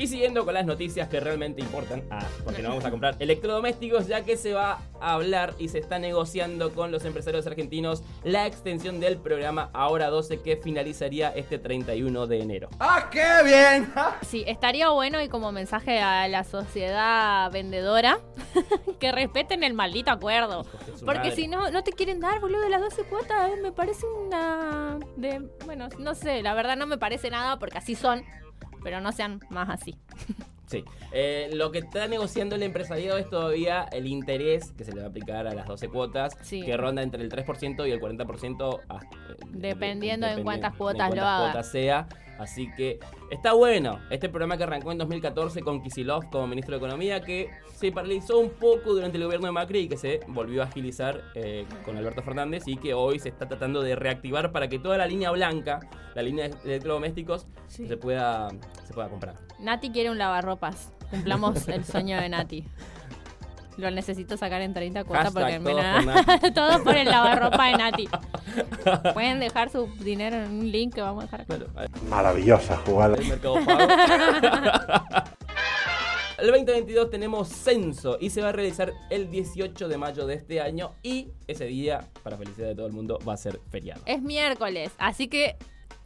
Y 0.00 0.06
siguiendo 0.06 0.46
con 0.46 0.54
las 0.54 0.64
noticias 0.64 1.08
que 1.08 1.20
realmente 1.20 1.60
importan, 1.60 2.02
ah, 2.10 2.26
porque 2.42 2.62
no 2.62 2.70
vamos 2.70 2.86
a 2.86 2.90
comprar 2.90 3.16
electrodomésticos, 3.20 4.06
ya 4.06 4.24
que 4.24 4.38
se 4.38 4.54
va 4.54 4.78
a 4.98 5.12
hablar 5.12 5.52
y 5.58 5.68
se 5.68 5.78
está 5.78 5.98
negociando 5.98 6.72
con 6.72 6.90
los 6.90 7.04
empresarios 7.04 7.46
argentinos 7.46 8.02
la 8.24 8.46
extensión 8.46 8.98
del 8.98 9.18
programa 9.18 9.68
Ahora 9.74 10.08
12 10.08 10.40
que 10.40 10.56
finalizaría 10.56 11.28
este 11.28 11.58
31 11.58 12.26
de 12.26 12.40
enero. 12.40 12.70
Sí, 14.26 14.42
estaría 14.46 14.88
bueno 14.88 15.20
y 15.20 15.28
como 15.28 15.52
mensaje 15.52 16.00
a 16.00 16.26
la 16.28 16.44
sociedad 16.44 17.52
vendedora 17.52 18.20
que 19.00 19.12
respeten 19.12 19.62
el 19.64 19.74
maldito 19.74 20.10
acuerdo. 20.10 20.64
Porque 21.04 21.28
madre. 21.28 21.36
si 21.36 21.46
no, 21.46 21.70
no 21.70 21.84
te 21.84 21.92
quieren 21.92 22.20
dar, 22.20 22.40
boludo, 22.40 22.62
de 22.62 22.70
las 22.70 22.80
12 22.80 23.04
cuotas, 23.04 23.50
eh, 23.50 23.60
me 23.60 23.70
parece 23.70 24.06
una... 24.06 24.98
de 25.16 25.40
Bueno, 25.66 25.88
no 25.98 26.14
sé, 26.14 26.42
la 26.42 26.54
verdad 26.54 26.76
no 26.76 26.86
me 26.86 26.96
parece 26.96 27.28
nada 27.28 27.58
porque 27.58 27.76
así 27.76 27.94
son, 27.94 28.24
pero 28.82 29.00
no 29.00 29.12
sean 29.12 29.40
más 29.50 29.68
así. 29.70 29.96
Sí. 30.66 30.84
Eh, 31.12 31.50
lo 31.54 31.72
que 31.72 31.78
está 31.80 32.06
negociando 32.06 32.54
el 32.54 32.62
empresariado 32.62 33.18
es 33.18 33.28
todavía 33.28 33.86
el 33.90 34.06
interés 34.06 34.70
que 34.78 34.84
se 34.84 34.92
le 34.92 35.00
va 35.00 35.08
a 35.08 35.10
aplicar 35.10 35.48
a 35.48 35.52
las 35.52 35.66
12 35.66 35.88
cuotas, 35.88 36.36
Sí. 36.42 36.62
que 36.62 36.76
ronda 36.76 37.02
entre 37.02 37.22
el 37.24 37.28
3% 37.28 37.86
y 37.86 37.90
el 37.90 37.98
40%. 38.00 38.78
hasta- 38.88 39.16
eh, 39.16 39.36
Dependiendo 39.48 40.26
en 40.28 40.38
dependi- 40.38 40.44
cuántas 40.44 40.72
en 40.72 40.78
cuotas 40.78 41.14
lo 41.16 41.22
haga. 41.24 41.62
sea. 41.64 42.06
Así 42.40 42.70
que 42.72 42.98
está 43.30 43.52
bueno. 43.52 44.00
Este 44.08 44.30
programa 44.30 44.56
que 44.56 44.62
arrancó 44.64 44.90
en 44.92 44.96
2014 44.98 45.60
con 45.60 45.82
Kisilov 45.82 46.30
como 46.30 46.46
ministro 46.46 46.72
de 46.72 46.78
Economía, 46.78 47.20
que 47.20 47.50
se 47.74 47.92
paralizó 47.92 48.38
un 48.38 48.48
poco 48.48 48.94
durante 48.94 49.18
el 49.18 49.24
gobierno 49.24 49.46
de 49.46 49.52
Macri 49.52 49.80
y 49.80 49.88
que 49.88 49.98
se 49.98 50.20
volvió 50.26 50.62
a 50.62 50.64
agilizar 50.64 51.20
eh, 51.34 51.66
con 51.84 51.98
Alberto 51.98 52.22
Fernández 52.22 52.62
y 52.66 52.78
que 52.78 52.94
hoy 52.94 53.18
se 53.18 53.28
está 53.28 53.46
tratando 53.46 53.82
de 53.82 53.94
reactivar 53.94 54.52
para 54.52 54.68
que 54.68 54.78
toda 54.78 54.96
la 54.96 55.06
línea 55.06 55.30
blanca, 55.32 55.80
la 56.14 56.22
línea 56.22 56.48
de 56.48 56.56
electrodomésticos, 56.64 57.46
Sí. 57.66 57.86
se, 57.86 57.98
pueda, 57.98 58.48
se 58.86 58.94
pueda 58.94 59.08
comprar. 59.10 59.34
Nati 59.58 59.90
quiere 59.90 60.10
un 60.10 60.16
lavarropas. 60.16 60.92
Cumplamos 61.10 61.68
el 61.68 61.84
sueño 61.84 62.18
de 62.20 62.28
Nati. 62.30 62.64
Lo 63.76 63.90
necesito 63.90 64.36
sacar 64.36 64.60
en 64.62 64.74
30 64.74 65.04
cuotas 65.04 65.32
Hashtag 65.32 65.62
porque 65.62 65.74
da- 65.74 66.38
por 66.40 66.52
todo 66.54 66.82
por 66.84 66.96
el 66.96 67.08
lavarropa 67.08 67.66
de 67.66 67.72
Nati. 67.76 68.08
Pueden 69.14 69.40
dejar 69.40 69.70
su 69.70 69.86
dinero 70.00 70.36
en 70.36 70.50
un 70.50 70.70
link 70.70 70.94
que 70.94 71.00
vamos 71.00 71.24
a 71.24 71.26
dejar 71.26 71.40
acá. 71.42 71.56
Maravillosa 72.08 72.76
jugada. 72.78 73.16
el 73.16 73.26
mercado 73.26 73.54
pago. 73.64 73.80
El 76.38 76.46
2022 76.46 77.10
tenemos 77.10 77.48
censo 77.48 78.16
y 78.18 78.30
se 78.30 78.40
va 78.40 78.48
a 78.48 78.52
realizar 78.52 78.94
el 79.10 79.30
18 79.30 79.88
de 79.88 79.98
mayo 79.98 80.26
de 80.26 80.36
este 80.36 80.62
año 80.62 80.92
y 81.02 81.28
ese 81.46 81.66
día, 81.66 82.06
para 82.22 82.38
felicidad 82.38 82.68
de 82.68 82.74
todo 82.74 82.86
el 82.86 82.94
mundo, 82.94 83.18
va 83.28 83.34
a 83.34 83.36
ser 83.36 83.60
feriado. 83.70 84.00
Es 84.06 84.22
miércoles, 84.22 84.90
así 84.96 85.28
que 85.28 85.56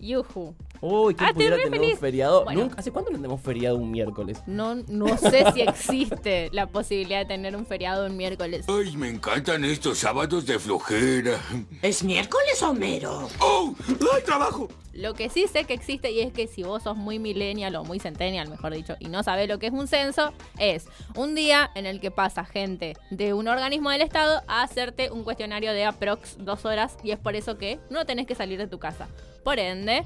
yuju. 0.00 0.56
Uy, 0.86 1.14
¿quién 1.14 1.30
Ah, 1.30 1.32
pudiera 1.32 1.56
tener 1.56 1.70
feliz. 1.80 1.94
un 1.94 1.98
feriado? 1.98 2.44
Bueno. 2.44 2.60
Nunca- 2.60 2.74
¿Hace 2.78 2.90
cuánto 2.92 3.10
no 3.10 3.16
tenemos 3.16 3.40
feriado 3.40 3.76
un 3.78 3.90
miércoles? 3.90 4.42
No, 4.46 4.74
no 4.74 5.16
sé 5.16 5.46
si 5.54 5.62
existe 5.62 6.50
la 6.52 6.66
posibilidad 6.66 7.20
de 7.20 7.24
tener 7.24 7.56
un 7.56 7.64
feriado 7.64 8.04
un 8.06 8.16
miércoles. 8.18 8.66
Ay, 8.68 8.94
me 8.96 9.08
encantan 9.08 9.64
estos 9.64 9.96
sábados 9.98 10.44
de 10.44 10.58
flojera. 10.58 11.40
¿Es 11.80 12.04
miércoles, 12.04 12.62
Homero? 12.62 13.28
¡Oh! 13.40 13.74
¡Ay, 14.14 14.22
trabajo! 14.26 14.68
Lo 14.92 15.14
que 15.14 15.28
sí 15.30 15.46
sé 15.48 15.64
que 15.64 15.72
existe 15.74 16.10
y 16.12 16.20
es 16.20 16.32
que 16.32 16.46
si 16.46 16.62
vos 16.62 16.82
sos 16.82 16.96
muy 16.96 17.18
millennial 17.18 17.74
o 17.76 17.84
muy 17.84 17.98
centennial, 17.98 18.48
mejor 18.48 18.74
dicho, 18.74 18.94
y 19.00 19.06
no 19.08 19.22
sabés 19.22 19.48
lo 19.48 19.58
que 19.58 19.66
es 19.68 19.72
un 19.72 19.88
censo, 19.88 20.32
es 20.58 20.86
un 21.16 21.34
día 21.34 21.70
en 21.74 21.86
el 21.86 21.98
que 21.98 22.10
pasa 22.10 22.44
gente 22.44 22.94
de 23.10 23.32
un 23.32 23.48
organismo 23.48 23.90
del 23.90 24.02
Estado 24.02 24.42
a 24.46 24.62
hacerte 24.62 25.10
un 25.10 25.24
cuestionario 25.24 25.72
de 25.72 25.84
aprox 25.86 26.36
dos 26.38 26.64
horas 26.66 26.96
y 27.02 27.10
es 27.10 27.18
por 27.18 27.34
eso 27.34 27.56
que 27.58 27.80
no 27.90 28.04
tenés 28.06 28.26
que 28.26 28.34
salir 28.34 28.58
de 28.58 28.66
tu 28.68 28.78
casa. 28.78 29.08
Por 29.42 29.58
ende, 29.58 30.04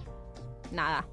nada. 0.72 1.04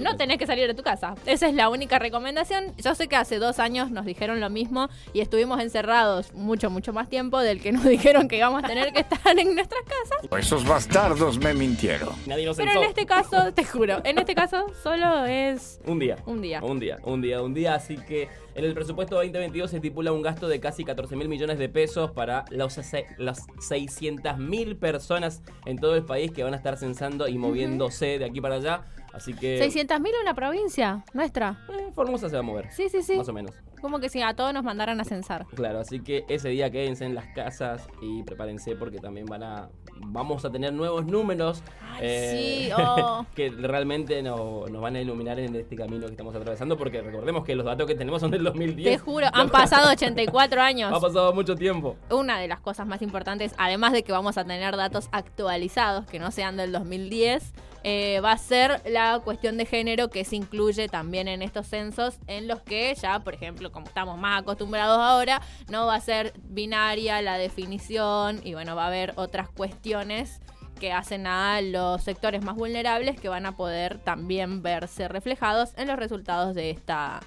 No 0.00 0.16
tenés 0.16 0.38
que 0.38 0.46
salir 0.46 0.66
de 0.66 0.74
tu 0.74 0.82
casa. 0.82 1.14
Esa 1.26 1.48
es 1.48 1.54
la 1.54 1.68
única 1.68 1.98
recomendación. 1.98 2.72
Yo 2.78 2.94
sé 2.94 3.08
que 3.08 3.16
hace 3.16 3.38
dos 3.38 3.58
años 3.58 3.90
nos 3.90 4.04
dijeron 4.06 4.40
lo 4.40 4.50
mismo 4.50 4.88
y 5.12 5.20
estuvimos 5.20 5.60
encerrados 5.60 6.32
mucho, 6.34 6.70
mucho 6.70 6.92
más 6.92 7.08
tiempo 7.08 7.38
del 7.40 7.60
que 7.60 7.72
nos 7.72 7.84
dijeron 7.88 8.28
que 8.28 8.36
íbamos 8.38 8.62
a 8.64 8.66
tener 8.66 8.92
que 8.92 9.00
estar 9.00 9.38
en 9.38 9.54
nuestras 9.54 9.82
casas. 9.82 10.38
Esos 10.38 10.66
bastardos 10.66 11.38
me 11.38 11.54
mintieron. 11.54 12.10
Nadie 12.26 12.46
nos 12.46 12.56
Pero 12.56 12.72
en 12.72 12.84
este 12.84 13.06
caso, 13.06 13.52
te 13.52 13.64
juro, 13.64 14.00
en 14.04 14.18
este 14.18 14.34
caso 14.34 14.66
solo 14.82 15.24
es 15.26 15.80
Un 15.86 15.98
día. 15.98 16.16
un 16.26 16.40
día. 16.40 16.60
Un 16.62 16.78
día, 16.80 16.98
un 17.02 17.20
día, 17.20 17.42
un 17.42 17.54
día. 17.54 17.74
Así 17.74 17.96
que 17.96 18.28
en 18.54 18.64
el 18.64 18.74
presupuesto 18.74 19.16
2022 19.16 19.70
se 19.70 19.76
estipula 19.76 20.12
un 20.12 20.22
gasto 20.22 20.48
de 20.48 20.60
casi 20.60 20.84
14 20.84 21.16
mil 21.16 21.28
millones 21.28 21.58
de 21.58 21.68
pesos 21.68 22.10
para 22.12 22.44
los, 22.50 22.72
se- 22.74 23.06
las 23.18 23.46
600 23.60 24.38
mil 24.38 24.76
personas 24.76 25.42
en 25.66 25.78
todo 25.78 25.94
el 25.96 26.04
país 26.04 26.30
que 26.32 26.42
van 26.44 26.54
a 26.54 26.56
estar 26.56 26.76
censando 26.76 27.28
y 27.28 27.38
moviéndose 27.38 28.18
de 28.18 28.24
aquí 28.24 28.40
para 28.40 28.56
allá. 28.56 28.82
Así 29.12 29.34
que 29.34 29.58
600.000 29.60 29.96
en 30.08 30.22
una 30.22 30.34
provincia 30.34 31.04
nuestra. 31.14 31.64
eh, 31.68 31.90
Formosa 31.94 32.28
se 32.28 32.36
va 32.36 32.40
a 32.40 32.42
mover. 32.42 32.70
Sí, 32.70 32.88
sí, 32.88 33.02
sí. 33.02 33.16
Más 33.16 33.28
o 33.28 33.32
menos. 33.32 33.52
Como 33.80 33.98
que 33.98 34.08
si 34.10 34.20
a 34.22 34.34
todos 34.34 34.52
nos 34.52 34.62
mandaran 34.62 35.00
a 35.00 35.04
censar. 35.04 35.46
Claro, 35.54 35.78
así 35.80 36.00
que 36.00 36.24
ese 36.28 36.50
día 36.50 36.70
quédense 36.70 37.06
en 37.06 37.14
las 37.14 37.26
casas 37.28 37.88
y 38.02 38.22
prepárense 38.22 38.76
porque 38.76 38.98
también 38.98 39.26
van 39.26 39.42
a 39.42 39.70
vamos 40.06 40.44
a 40.44 40.50
tener 40.52 40.72
nuevos 40.72 41.06
números 41.06 41.62
eh, 42.02 42.68
sí, 42.68 42.72
oh. 42.76 43.24
que 43.34 43.50
realmente 43.50 44.22
no- 44.22 44.66
nos 44.68 44.82
van 44.82 44.96
a 44.96 45.00
iluminar 45.00 45.38
en 45.38 45.54
este 45.56 45.76
camino 45.76 46.06
que 46.06 46.12
estamos 46.12 46.34
atravesando, 46.34 46.76
porque 46.76 47.00
recordemos 47.02 47.44
que 47.44 47.54
los 47.54 47.66
datos 47.66 47.86
que 47.86 47.94
tenemos 47.94 48.20
son 48.20 48.30
del 48.30 48.44
2010. 48.44 48.96
Te 48.96 48.98
juro, 48.98 49.26
han 49.32 49.48
pasado 49.50 49.90
84 49.90 50.60
años. 50.60 50.92
Ha 50.92 51.00
pasado 51.00 51.32
mucho 51.32 51.54
tiempo. 51.56 51.96
Una 52.10 52.38
de 52.40 52.48
las 52.48 52.60
cosas 52.60 52.86
más 52.86 53.02
importantes, 53.02 53.54
además 53.58 53.92
de 53.92 54.02
que 54.02 54.12
vamos 54.12 54.38
a 54.38 54.44
tener 54.44 54.76
datos 54.76 55.08
actualizados 55.12 56.06
que 56.06 56.18
no 56.18 56.30
sean 56.30 56.56
del 56.56 56.72
2010, 56.72 57.52
eh, 57.82 58.20
va 58.20 58.32
a 58.32 58.38
ser 58.38 58.82
la 58.86 59.20
cuestión 59.24 59.56
de 59.56 59.64
género 59.64 60.08
que 60.08 60.24
se 60.24 60.36
incluye 60.36 60.88
también 60.88 61.28
en 61.28 61.40
estos 61.40 61.66
censos, 61.66 62.18
en 62.26 62.46
los 62.46 62.60
que 62.60 62.94
ya, 62.94 63.20
por 63.20 63.34
ejemplo, 63.34 63.72
como 63.72 63.86
estamos 63.86 64.18
más 64.18 64.42
acostumbrados 64.42 64.98
ahora, 64.98 65.40
no 65.70 65.86
va 65.86 65.94
a 65.94 66.00
ser 66.00 66.34
binaria 66.42 67.22
la 67.22 67.38
definición 67.38 68.40
y 68.44 68.52
bueno, 68.54 68.76
va 68.76 68.84
a 68.84 68.88
haber 68.88 69.14
otras 69.16 69.48
cuestiones 69.48 70.40
que 70.80 70.92
hacen 70.92 71.28
a 71.28 71.60
los 71.60 72.02
sectores 72.02 72.42
más 72.42 72.56
vulnerables 72.56 73.20
que 73.20 73.28
van 73.28 73.46
a 73.46 73.52
poder 73.56 73.98
también 73.98 74.62
verse 74.62 75.06
reflejados 75.06 75.70
en 75.76 75.86
los 75.86 75.96
resultados 75.96 76.56
de 76.56 76.70
esta 76.70 77.20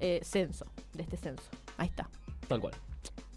eh, 0.00 0.20
censo, 0.22 0.64
de 0.94 1.02
este 1.02 1.18
censo. 1.18 1.44
Ahí 1.76 1.88
está. 1.88 2.08
Tal 2.48 2.60
cual. 2.60 2.72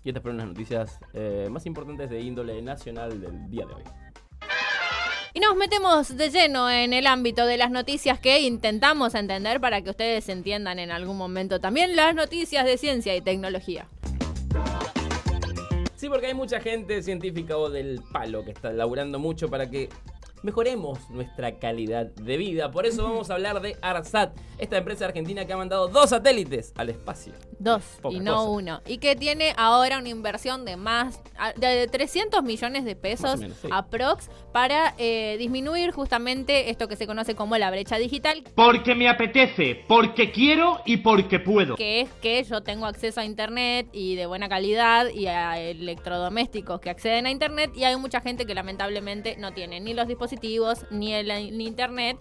Y 0.06 0.10
estas 0.10 0.22
fueron 0.22 0.38
las 0.38 0.48
noticias 0.48 1.00
eh, 1.14 1.48
más 1.52 1.66
importantes 1.66 2.10
de 2.10 2.22
índole 2.22 2.62
nacional 2.62 3.20
del 3.20 3.50
día 3.50 3.66
de 3.66 3.74
hoy. 3.74 3.84
Y 5.34 5.42
nos 5.42 5.56
metemos 5.56 6.16
de 6.16 6.30
lleno 6.30 6.70
en 6.70 6.94
el 6.94 7.06
ámbito 7.06 7.46
de 7.46 7.58
las 7.58 7.70
noticias 7.70 8.20
que 8.20 8.40
intentamos 8.42 9.14
entender 9.14 9.60
para 9.60 9.82
que 9.82 9.90
ustedes 9.90 10.28
entiendan 10.30 10.80
en 10.80 10.92
algún 10.92 11.18
momento 11.18 11.60
también 11.60 11.96
las 11.96 12.16
noticias 12.16 12.66
de 12.66 12.78
ciencia 12.78 13.16
y 13.16 13.22
tecnología. 13.22 13.88
Sí, 16.00 16.08
porque 16.08 16.28
hay 16.28 16.34
mucha 16.34 16.62
gente 16.62 17.04
científica 17.04 17.58
o 17.58 17.70
del 17.70 18.02
palo 18.14 18.46
que 18.46 18.52
está 18.52 18.72
laburando 18.72 19.20
mucho 19.20 19.50
para 19.50 19.70
que 19.70 19.90
mejoremos 20.44 21.10
nuestra 21.10 21.60
calidad 21.60 22.06
de 22.08 22.38
vida. 22.38 22.72
Por 22.72 22.86
eso 22.86 23.04
vamos 23.04 23.30
a 23.30 23.34
hablar 23.34 23.62
de 23.62 23.78
ARSAT, 23.82 24.36
esta 24.58 24.78
empresa 24.78 25.06
argentina 25.06 25.46
que 25.46 25.54
ha 25.54 25.58
mandado 25.58 25.88
dos 25.88 26.10
satélites 26.12 26.74
al 26.78 26.90
espacio. 26.90 27.34
Dos 27.60 27.84
Poca 28.02 28.16
y 28.16 28.20
no 28.20 28.36
cosa. 28.36 28.50
uno. 28.50 28.82
Y 28.88 28.98
que 29.00 29.16
tiene 29.16 29.54
ahora 29.58 29.98
una 29.98 30.10
inversión 30.10 30.66
de 30.66 30.78
más 30.78 31.22
de 31.58 31.88
300 31.88 32.44
millones 32.44 32.86
de 32.86 32.96
pesos 32.96 33.40
menos, 33.40 33.58
sí. 33.62 33.68
aprox 33.72 34.30
para 34.54 34.96
eh, 34.98 35.36
disminuir 35.38 35.92
justamente 35.92 36.70
esto 36.70 36.88
que 36.88 36.96
se 36.96 37.06
conoce 37.08 37.36
como 37.36 37.58
la 37.58 37.70
brecha 37.72 37.98
digital, 37.98 38.44
Porque 38.56 38.96
me 38.96 39.10
apetece, 39.10 39.84
porque 39.88 40.32
quiero 40.32 40.80
y 40.86 40.98
porque 40.98 41.40
puedo. 41.40 41.76
que 41.76 42.02
es 42.02 42.10
que 42.22 42.44
yo 42.44 42.62
tengo 42.62 42.86
acceso 42.86 43.20
a 43.20 43.26
internet 43.26 43.88
y 43.92 44.16
de 44.16 44.26
buena 44.26 44.48
calidad 44.50 45.10
y 45.10 45.28
a 45.28 45.60
electrodomésticos 45.60 46.80
que 46.80 46.90
acceden 46.90 47.26
a 47.26 47.32
internet 47.32 47.72
y 47.76 47.84
hay 47.84 47.96
mucha 47.98 48.22
gente 48.22 48.46
que 48.46 48.54
lamentablemente 48.56 49.36
no 49.38 49.52
tiene 49.54 49.80
ni 49.80 49.94
los 49.94 50.08
dispositivos 50.08 50.29
ni 50.92 51.14
el 51.14 51.62
internet. 51.62 52.18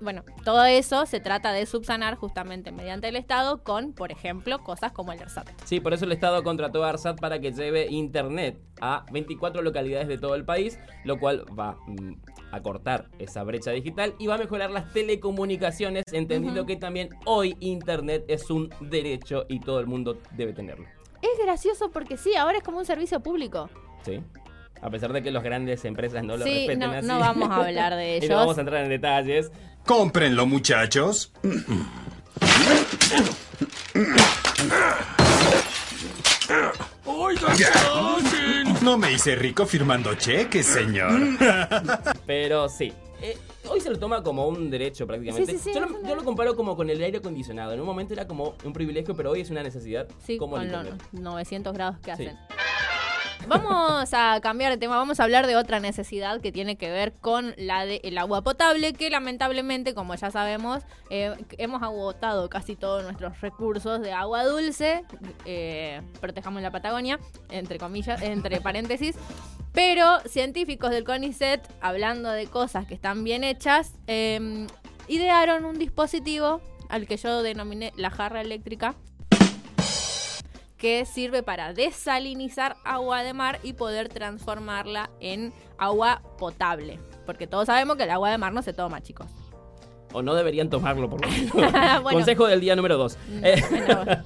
Bueno, 0.00 0.24
todo 0.44 0.64
eso 0.64 1.04
se 1.04 1.20
trata 1.20 1.52
de 1.52 1.66
subsanar 1.66 2.16
justamente 2.16 2.72
mediante 2.72 3.08
el 3.08 3.16
Estado 3.16 3.62
con, 3.62 3.92
por 3.92 4.10
ejemplo, 4.10 4.60
cosas 4.60 4.92
como 4.92 5.12
el 5.12 5.20
ERSAT. 5.20 5.50
Sí, 5.64 5.78
por 5.78 5.92
eso 5.92 6.06
el 6.06 6.12
Estado 6.12 6.42
contrató 6.42 6.82
a 6.84 6.88
ARSAT 6.88 7.20
para 7.20 7.38
que 7.38 7.52
lleve 7.52 7.86
internet 7.90 8.58
a 8.80 9.04
24 9.12 9.60
localidades 9.60 10.08
de 10.08 10.16
todo 10.16 10.34
el 10.36 10.46
país, 10.46 10.78
lo 11.04 11.18
cual 11.18 11.44
va 11.58 11.76
mm, 11.86 12.14
a 12.50 12.62
cortar 12.62 13.10
esa 13.18 13.42
brecha 13.44 13.72
digital 13.72 14.14
y 14.18 14.26
va 14.26 14.36
a 14.36 14.38
mejorar 14.38 14.70
las 14.70 14.90
telecomunicaciones, 14.94 16.04
entendiendo 16.12 16.64
que 16.64 16.76
también 16.76 17.10
hoy 17.26 17.56
internet 17.60 18.24
es 18.28 18.50
un 18.50 18.70
derecho 18.80 19.44
y 19.50 19.60
todo 19.60 19.80
el 19.80 19.86
mundo 19.86 20.16
debe 20.34 20.54
tenerlo. 20.54 20.86
Es 21.20 21.38
gracioso 21.44 21.90
porque 21.90 22.16
sí, 22.16 22.34
ahora 22.36 22.56
es 22.56 22.64
como 22.64 22.78
un 22.78 22.86
servicio 22.86 23.20
público. 23.20 23.68
¿Sí? 24.02 24.22
A 24.82 24.90
pesar 24.90 25.12
de 25.12 25.22
que 25.22 25.30
las 25.30 25.42
grandes 25.42 25.84
empresas 25.84 26.24
no 26.24 26.36
lo 26.36 26.44
Sí, 26.44 26.50
respeten 26.68 26.78
no- 26.80 26.90
así. 26.92 27.06
no 27.06 27.18
vamos 27.18 27.50
a 27.50 27.56
hablar 27.56 27.96
de 27.96 28.08
y 28.14 28.16
ellos. 28.18 28.30
no 28.30 28.36
vamos 28.36 28.56
a 28.58 28.60
entrar 28.60 28.82
en 28.84 28.88
detalles. 28.88 29.50
Cómprenlo, 29.84 30.46
muchachos. 30.46 31.32
No 38.82 38.96
me 38.96 39.12
hice 39.12 39.34
rico 39.36 39.66
firmando 39.66 40.14
cheques, 40.14 40.66
señor. 40.66 41.12
Pero 42.26 42.68
sí. 42.68 42.92
eh, 43.20 43.36
hoy 43.68 43.80
se 43.80 43.90
lo 43.90 43.98
toma 43.98 44.22
como 44.22 44.46
un 44.48 44.70
derecho 44.70 45.06
prácticamente. 45.06 45.52
Sí, 45.52 45.58
sí, 45.58 45.64
sí, 45.64 45.74
yo, 45.74 45.80
lo, 45.86 45.98
una- 45.98 46.08
yo 46.08 46.16
lo 46.16 46.24
comparo 46.24 46.56
como 46.56 46.76
con 46.76 46.88
el 46.88 47.02
aire 47.02 47.18
acondicionado. 47.18 47.72
En 47.74 47.80
un 47.80 47.86
momento 47.86 48.14
era 48.14 48.26
como 48.26 48.54
un 48.64 48.72
privilegio, 48.72 49.14
pero 49.14 49.30
hoy 49.32 49.42
es 49.42 49.50
una 49.50 49.62
necesidad. 49.62 50.08
Sí, 50.24 50.38
como 50.38 50.56
el 50.56 50.70
con 50.70 50.72
los 50.72 50.92
internet. 50.94 51.08
900 51.12 51.72
grados 51.74 51.96
que 51.98 52.04
Sí. 52.16 52.26
hacen. 52.26 52.38
Vamos 53.48 54.12
a 54.12 54.38
cambiar 54.40 54.70
de 54.70 54.78
tema, 54.78 54.96
vamos 54.96 55.18
a 55.18 55.24
hablar 55.24 55.46
de 55.46 55.56
otra 55.56 55.80
necesidad 55.80 56.40
que 56.40 56.52
tiene 56.52 56.76
que 56.76 56.90
ver 56.90 57.12
con 57.14 57.54
la 57.56 57.84
del 57.84 58.16
agua 58.18 58.42
potable, 58.42 58.92
que 58.92 59.10
lamentablemente, 59.10 59.94
como 59.94 60.14
ya 60.14 60.30
sabemos, 60.30 60.82
eh, 61.08 61.34
hemos 61.58 61.82
agotado 61.82 62.48
casi 62.48 62.76
todos 62.76 63.02
nuestros 63.02 63.40
recursos 63.40 64.00
de 64.00 64.12
agua 64.12 64.44
dulce, 64.44 65.04
eh, 65.46 66.00
protejamos 66.20 66.62
la 66.62 66.70
Patagonia, 66.70 67.18
entre 67.50 67.78
comillas, 67.78 68.22
entre 68.22 68.60
paréntesis, 68.60 69.16
pero 69.72 70.20
científicos 70.26 70.90
del 70.90 71.04
CONICET, 71.04 71.60
hablando 71.80 72.30
de 72.30 72.46
cosas 72.46 72.86
que 72.86 72.94
están 72.94 73.24
bien 73.24 73.42
hechas, 73.42 73.94
eh, 74.06 74.66
idearon 75.08 75.64
un 75.64 75.78
dispositivo 75.78 76.60
al 76.88 77.06
que 77.06 77.16
yo 77.16 77.42
denominé 77.42 77.92
la 77.96 78.10
jarra 78.10 78.40
eléctrica, 78.40 78.94
que 80.80 81.04
sirve 81.04 81.42
para 81.42 81.74
desalinizar 81.74 82.76
agua 82.84 83.22
de 83.22 83.34
mar 83.34 83.60
y 83.62 83.74
poder 83.74 84.08
transformarla 84.08 85.10
en 85.20 85.52
agua 85.76 86.22
potable. 86.38 86.98
Porque 87.26 87.46
todos 87.46 87.66
sabemos 87.66 87.96
que 87.96 88.04
el 88.04 88.10
agua 88.10 88.30
de 88.30 88.38
mar 88.38 88.52
no 88.52 88.62
se 88.62 88.72
toma, 88.72 89.02
chicos. 89.02 89.26
O 90.12 90.22
no 90.22 90.34
deberían 90.34 90.70
tomarlo, 90.70 91.08
por 91.08 91.20
lo 91.24 91.30
menos. 91.30 91.52
Bueno. 92.02 92.18
Consejo 92.18 92.46
del 92.46 92.60
día 92.60 92.74
número 92.74 92.96
2. 92.96 93.18
No, 93.28 93.40
bueno. 94.04 94.24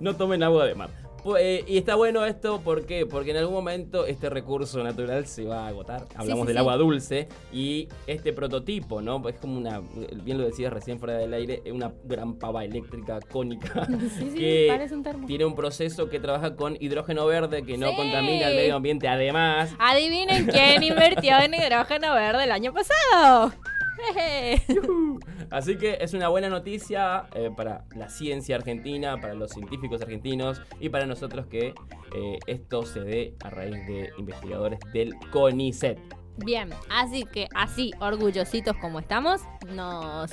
no 0.00 0.16
tomen 0.16 0.42
agua 0.42 0.64
de 0.64 0.74
mar. 0.74 0.90
Eh, 1.38 1.64
y 1.66 1.78
está 1.78 1.94
bueno 1.94 2.24
esto, 2.24 2.60
¿por 2.60 2.86
qué? 2.86 3.06
Porque 3.06 3.30
en 3.30 3.38
algún 3.38 3.54
momento 3.54 4.06
este 4.06 4.30
recurso 4.30 4.82
natural 4.82 5.26
se 5.26 5.44
va 5.44 5.64
a 5.64 5.68
agotar. 5.68 6.06
Hablamos 6.14 6.42
sí, 6.42 6.46
del 6.48 6.56
sí. 6.56 6.58
agua 6.60 6.76
dulce 6.76 7.28
y 7.52 7.88
este 8.06 8.32
prototipo, 8.32 9.00
¿no? 9.00 9.26
Es 9.28 9.38
como 9.38 9.58
una, 9.58 9.80
bien 10.24 10.38
lo 10.38 10.44
decías 10.44 10.72
recién 10.72 10.98
fuera 10.98 11.16
del 11.18 11.32
aire, 11.34 11.62
una 11.72 11.92
gran 12.04 12.34
pava 12.34 12.64
eléctrica 12.64 13.20
cónica 13.30 13.86
Sí, 14.18 14.30
sí, 14.30 14.38
que 14.38 14.66
parece 14.68 14.94
un 14.94 15.02
termo. 15.02 15.26
tiene 15.26 15.44
un 15.44 15.54
proceso 15.54 16.08
que 16.08 16.18
trabaja 16.20 16.56
con 16.56 16.76
hidrógeno 16.80 17.26
verde 17.26 17.62
que 17.62 17.76
no 17.76 17.94
contamina 17.94 18.48
el 18.48 18.56
medio 18.56 18.76
ambiente. 18.76 19.08
Además, 19.08 19.74
Adivinen 19.78 20.46
quién 20.46 20.82
invirtió 20.82 21.38
en 21.38 21.54
hidrógeno 21.54 22.14
verde 22.14 22.44
el 22.44 22.52
año 22.52 22.72
pasado. 22.72 23.52
Así 25.50 25.76
que 25.76 25.98
es 26.00 26.14
una 26.14 26.28
buena 26.28 26.48
noticia 26.48 27.26
eh, 27.34 27.50
para 27.54 27.84
la 27.94 28.08
ciencia 28.08 28.56
argentina, 28.56 29.20
para 29.20 29.34
los 29.34 29.50
científicos 29.50 30.00
argentinos 30.02 30.62
y 30.78 30.88
para 30.88 31.06
nosotros 31.06 31.46
que 31.46 31.74
eh, 32.14 32.38
esto 32.46 32.84
se 32.84 33.00
dé 33.00 33.34
a 33.44 33.50
raíz 33.50 33.86
de 33.86 34.10
investigadores 34.18 34.80
del 34.92 35.14
CONICET. 35.32 35.98
Bien, 36.36 36.70
así 36.88 37.24
que 37.24 37.48
así, 37.54 37.92
orgullositos 38.00 38.76
como 38.76 39.00
estamos, 39.00 39.42
nos 39.74 40.30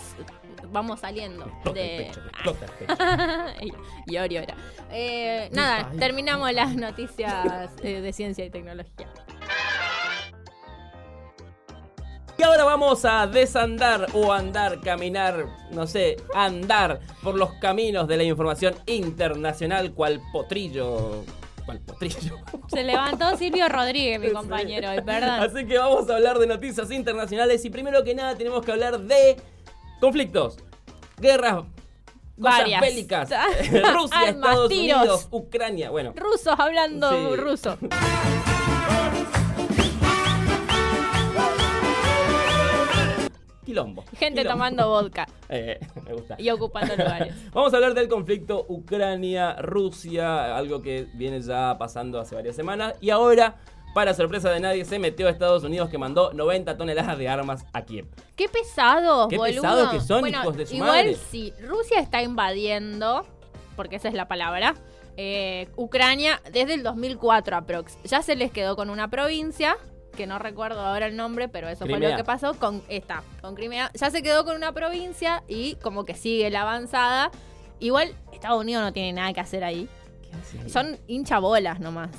vamos 0.71 1.01
saliendo 1.01 1.51
el 1.65 1.73
de... 1.73 2.05
pecho, 2.07 2.21
explota 2.27 2.65
el 2.65 2.71
pecho. 2.71 3.75
y 4.07 4.13
y 4.13 4.17
Ori 4.17 4.37
ora. 4.37 4.55
Eh, 4.91 5.49
nada, 5.51 5.91
terminamos 5.97 6.51
las 6.53 6.75
noticias 6.75 7.75
de 7.81 8.13
ciencia 8.13 8.45
y 8.45 8.49
tecnología. 8.49 9.11
Y 12.37 12.43
ahora 12.43 12.63
vamos 12.65 13.03
a 13.03 13.25
desandar 13.25 14.07
o 14.13 14.31
andar, 14.31 14.79
caminar, 14.81 15.47
no 15.71 15.87
sé, 15.87 16.17
andar 16.35 16.99
por 17.23 17.35
los 17.35 17.53
caminos 17.53 18.07
de 18.07 18.17
la 18.17 18.23
información 18.23 18.75
internacional 18.85 19.91
cual 19.93 20.21
potrillo. 20.31 21.23
¿Cuál 21.65 21.79
potrillo? 21.79 22.37
Se 22.67 22.83
levantó 22.83 23.35
Silvio 23.37 23.67
Rodríguez, 23.67 24.19
mi 24.19 24.29
compañero, 24.31 24.89
hoy, 24.91 25.01
perdón. 25.01 25.41
Así 25.41 25.65
que 25.65 25.77
vamos 25.79 26.09
a 26.09 26.15
hablar 26.15 26.37
de 26.37 26.47
noticias 26.47 26.91
internacionales 26.91 27.65
y 27.65 27.69
primero 27.71 28.03
que 28.03 28.13
nada 28.13 28.35
tenemos 28.35 28.63
que 28.63 28.71
hablar 28.71 28.99
de 28.99 29.35
conflictos, 29.99 30.57
guerras, 31.19 31.55
cosas 32.39 32.59
Varias. 32.59 32.81
bélicas, 32.81 33.31
Armas, 33.31 33.93
Rusia, 33.95 34.29
Estados 34.29 34.69
tiros. 34.69 34.97
Unidos, 34.99 35.27
Ucrania, 35.31 35.89
bueno, 35.89 36.13
Rusos 36.15 36.53
hablando 36.59 37.09
Sí. 37.09 37.35
ruso. 37.35 37.77
Quilombo. 43.67 44.03
Gente 44.17 44.41
quilombo. 44.41 44.49
tomando 44.53 44.89
vodka 44.89 45.27
Eh, 45.49 45.79
me 46.05 46.13
gusta. 46.13 46.35
y 46.39 46.49
ocupando 46.49 46.95
lugares. 46.97 47.33
Vamos 47.53 47.73
a 47.73 47.77
hablar 47.77 47.93
del 47.93 48.07
conflicto 48.07 48.65
Ucrania-Rusia, 48.67 50.55
algo 50.57 50.81
que 50.81 51.07
viene 51.13 51.41
ya 51.41 51.77
pasando 51.77 52.19
hace 52.19 52.35
varias 52.35 52.55
semanas. 52.55 52.93
Y 53.01 53.09
ahora, 53.09 53.55
para 53.93 54.13
sorpresa 54.13 54.49
de 54.51 54.59
nadie, 54.59 54.85
se 54.85 54.99
metió 54.99 55.27
a 55.27 55.31
Estados 55.31 55.63
Unidos 55.63 55.89
que 55.89 55.97
mandó 55.97 56.33
90 56.33 56.77
toneladas 56.77 57.17
de 57.17 57.29
armas 57.29 57.65
a 57.73 57.81
Kiev. 57.83 58.07
Qué 58.35 58.47
pesados, 58.47 59.27
Qué 59.29 59.37
boludo. 59.37 59.61
pesados 59.61 59.89
que 59.91 60.01
son, 60.01 60.21
Bueno, 60.21 60.39
hijos 60.41 60.57
de 60.57 60.65
su 60.65 60.75
igual 60.75 60.89
madre. 60.91 61.15
si 61.29 61.53
Rusia 61.61 61.99
está 61.99 62.21
invadiendo, 62.21 63.25
porque 63.75 63.95
esa 63.97 64.07
es 64.07 64.13
la 64.13 64.27
palabra, 64.27 64.75
eh, 65.17 65.67
Ucrania 65.75 66.41
desde 66.51 66.73
el 66.75 66.83
2004 66.83 67.55
aprox. 67.57 67.97
Ya 68.03 68.21
se 68.21 68.35
les 68.35 68.51
quedó 68.51 68.75
con 68.75 68.89
una 68.89 69.09
provincia, 69.09 69.77
que 70.17 70.27
no 70.27 70.39
recuerdo 70.39 70.81
ahora 70.81 71.05
el 71.05 71.15
nombre, 71.15 71.47
pero 71.47 71.69
eso 71.69 71.85
fue 71.85 71.99
lo 71.99 72.17
que 72.17 72.23
pasó 72.25 72.55
con 72.55 72.83
esta, 72.89 73.23
con 73.39 73.55
Crimea. 73.55 73.91
Ya 73.93 74.09
se 74.09 74.21
quedó 74.21 74.43
con 74.43 74.57
una 74.57 74.73
provincia 74.73 75.43
y 75.47 75.75
como 75.75 76.03
que 76.03 76.15
sigue 76.15 76.49
la 76.49 76.63
avanzada. 76.63 77.31
Igual 77.79 78.13
Estados 78.33 78.59
Unidos 78.59 78.83
no 78.83 78.91
tiene 78.91 79.13
nada 79.13 79.31
que 79.31 79.39
hacer 79.39 79.63
ahí. 79.63 79.87
Son 80.67 80.97
hinchabolas 81.07 81.79
nomás. 81.79 82.09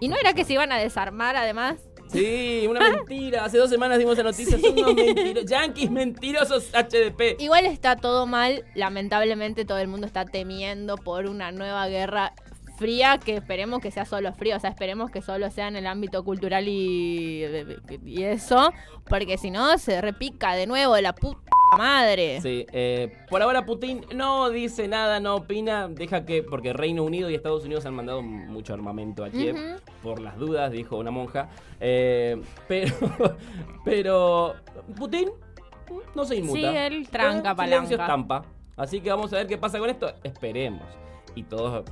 Y 0.00 0.08
no 0.08 0.16
era 0.16 0.34
que 0.34 0.44
se 0.44 0.54
iban 0.54 0.72
a 0.72 0.78
desarmar 0.78 1.36
además. 1.36 1.76
Sí, 2.08 2.66
una 2.68 2.80
mentira. 2.80 3.44
Hace 3.44 3.58
dos 3.58 3.70
semanas 3.70 3.98
dimos 3.98 4.16
la 4.16 4.24
noticia. 4.24 4.58
Son 4.58 4.72
unos 4.72 4.94
mentirosos. 4.94 5.50
Yankees 5.50 5.90
mentirosos 5.90 6.70
HDP. 6.72 7.40
Igual 7.40 7.66
está 7.66 7.96
todo 7.96 8.26
mal. 8.26 8.64
Lamentablemente 8.74 9.64
todo 9.64 9.78
el 9.78 9.86
mundo 9.86 10.06
está 10.06 10.24
temiendo 10.24 10.96
por 10.96 11.26
una 11.26 11.52
nueva 11.52 11.86
guerra 11.86 12.32
fría 12.80 13.18
que 13.18 13.36
esperemos 13.36 13.80
que 13.80 13.90
sea 13.90 14.04
solo 14.06 14.32
frío. 14.32 14.56
O 14.56 14.60
sea, 14.60 14.70
esperemos 14.70 15.10
que 15.10 15.20
solo 15.22 15.50
sea 15.50 15.68
en 15.68 15.76
el 15.76 15.86
ámbito 15.86 16.24
cultural 16.24 16.66
y, 16.66 17.44
y 18.04 18.22
eso. 18.24 18.72
Porque 19.08 19.36
si 19.38 19.50
no, 19.50 19.76
se 19.78 20.00
repica 20.00 20.54
de 20.54 20.66
nuevo 20.66 20.96
la 20.98 21.12
puta 21.14 21.38
madre. 21.78 22.40
Sí, 22.40 22.66
eh, 22.72 23.16
por 23.28 23.42
ahora 23.42 23.64
Putin 23.64 24.04
no 24.14 24.50
dice 24.50 24.88
nada, 24.88 25.20
no 25.20 25.36
opina, 25.36 25.86
deja 25.86 26.24
que, 26.24 26.42
porque 26.42 26.72
Reino 26.72 27.04
Unido 27.04 27.30
y 27.30 27.34
Estados 27.36 27.64
Unidos 27.64 27.86
han 27.86 27.94
mandado 27.94 28.22
mucho 28.22 28.74
armamento 28.74 29.24
a 29.24 29.30
Kiev, 29.30 29.54
por 30.02 30.20
las 30.20 30.36
dudas, 30.36 30.72
dijo 30.72 30.96
una 30.96 31.12
monja, 31.12 31.48
eh, 31.78 32.42
pero, 32.66 32.92
pero 33.84 34.54
Putin 34.96 35.28
no 36.16 36.24
se 36.24 36.36
inmuta. 36.36 36.58
Sí, 36.58 36.64
él 36.64 37.08
tranca 37.08 37.52
Eh, 37.52 37.54
palanca. 37.54 37.90
estampa. 37.94 38.44
Así 38.76 39.00
que 39.00 39.10
vamos 39.10 39.32
a 39.32 39.36
ver 39.36 39.46
qué 39.46 39.56
pasa 39.58 39.78
con 39.78 39.90
esto, 39.90 40.12
esperemos. 40.24 40.82
Y 41.36 41.44
todos 41.44 41.84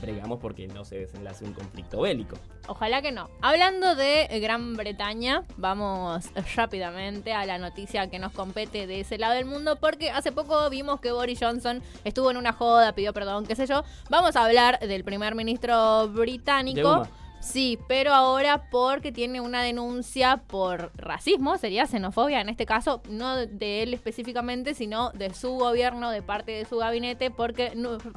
bregamos 0.00 0.38
porque 0.40 0.68
no 0.68 0.84
se 0.84 0.98
desenlace 0.98 1.44
un 1.44 1.52
conflicto 1.52 2.00
bélico. 2.00 2.36
Ojalá 2.66 3.02
que 3.02 3.12
no. 3.12 3.28
Hablando 3.40 3.94
de 3.94 4.26
Gran 4.40 4.76
Bretaña, 4.76 5.44
vamos 5.56 6.30
rápidamente 6.56 7.32
a 7.32 7.46
la 7.46 7.58
noticia 7.58 8.08
que 8.10 8.18
nos 8.18 8.32
compete 8.32 8.86
de 8.86 9.00
ese 9.00 9.18
lado 9.18 9.34
del 9.34 9.44
mundo, 9.44 9.76
porque 9.76 10.10
hace 10.10 10.32
poco 10.32 10.68
vimos 10.70 11.00
que 11.00 11.12
Boris 11.12 11.38
Johnson 11.40 11.82
estuvo 12.04 12.30
en 12.30 12.36
una 12.36 12.52
joda, 12.52 12.94
pidió 12.94 13.12
perdón, 13.12 13.46
qué 13.46 13.56
sé 13.56 13.66
yo. 13.66 13.84
Vamos 14.10 14.36
a 14.36 14.44
hablar 14.44 14.78
del 14.80 15.04
primer 15.04 15.34
ministro 15.34 16.08
británico. 16.08 17.06
Sí, 17.40 17.78
pero 17.88 18.12
ahora 18.12 18.68
porque 18.70 19.12
tiene 19.12 19.40
una 19.40 19.62
denuncia 19.62 20.42
por 20.48 20.90
racismo, 20.96 21.56
sería 21.56 21.86
xenofobia 21.86 22.40
en 22.40 22.48
este 22.48 22.66
caso, 22.66 23.00
no 23.08 23.36
de 23.36 23.82
él 23.82 23.94
específicamente, 23.94 24.74
sino 24.74 25.10
de 25.10 25.32
su 25.32 25.52
gobierno, 25.52 26.10
de 26.10 26.22
parte 26.22 26.52
de 26.52 26.64
su 26.64 26.78
gabinete, 26.78 27.30
porque 27.30 27.72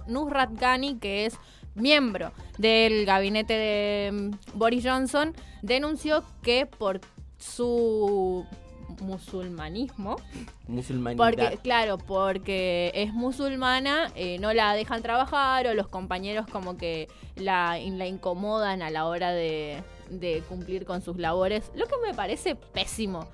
Nusrat 0.07 0.51
Ghani, 0.59 0.97
que 0.97 1.25
es 1.25 1.35
miembro 1.75 2.33
del 2.57 3.05
gabinete 3.05 3.53
de 3.53 4.11
mm, 4.11 4.57
Boris 4.57 4.85
Johnson, 4.85 5.33
denunció 5.61 6.23
que 6.41 6.65
por 6.65 6.99
su 7.37 8.45
musulmanismo, 8.99 10.17
Musulmanidad. 10.67 11.23
porque, 11.25 11.57
claro, 11.57 11.97
porque 11.97 12.91
es 12.93 13.13
musulmana, 13.13 14.11
eh, 14.15 14.37
no 14.39 14.53
la 14.53 14.73
dejan 14.73 15.01
trabajar 15.01 15.67
o 15.67 15.73
los 15.73 15.87
compañeros 15.87 16.45
como 16.51 16.77
que 16.77 17.07
la, 17.35 17.77
la 17.79 18.07
incomodan 18.07 18.81
a 18.81 18.89
la 18.89 19.05
hora 19.05 19.31
de, 19.31 19.81
de 20.09 20.41
cumplir 20.49 20.85
con 20.85 21.01
sus 21.01 21.17
labores, 21.17 21.71
lo 21.75 21.85
que 21.87 21.95
me 22.05 22.13
parece 22.13 22.55
pésimo. 22.55 23.27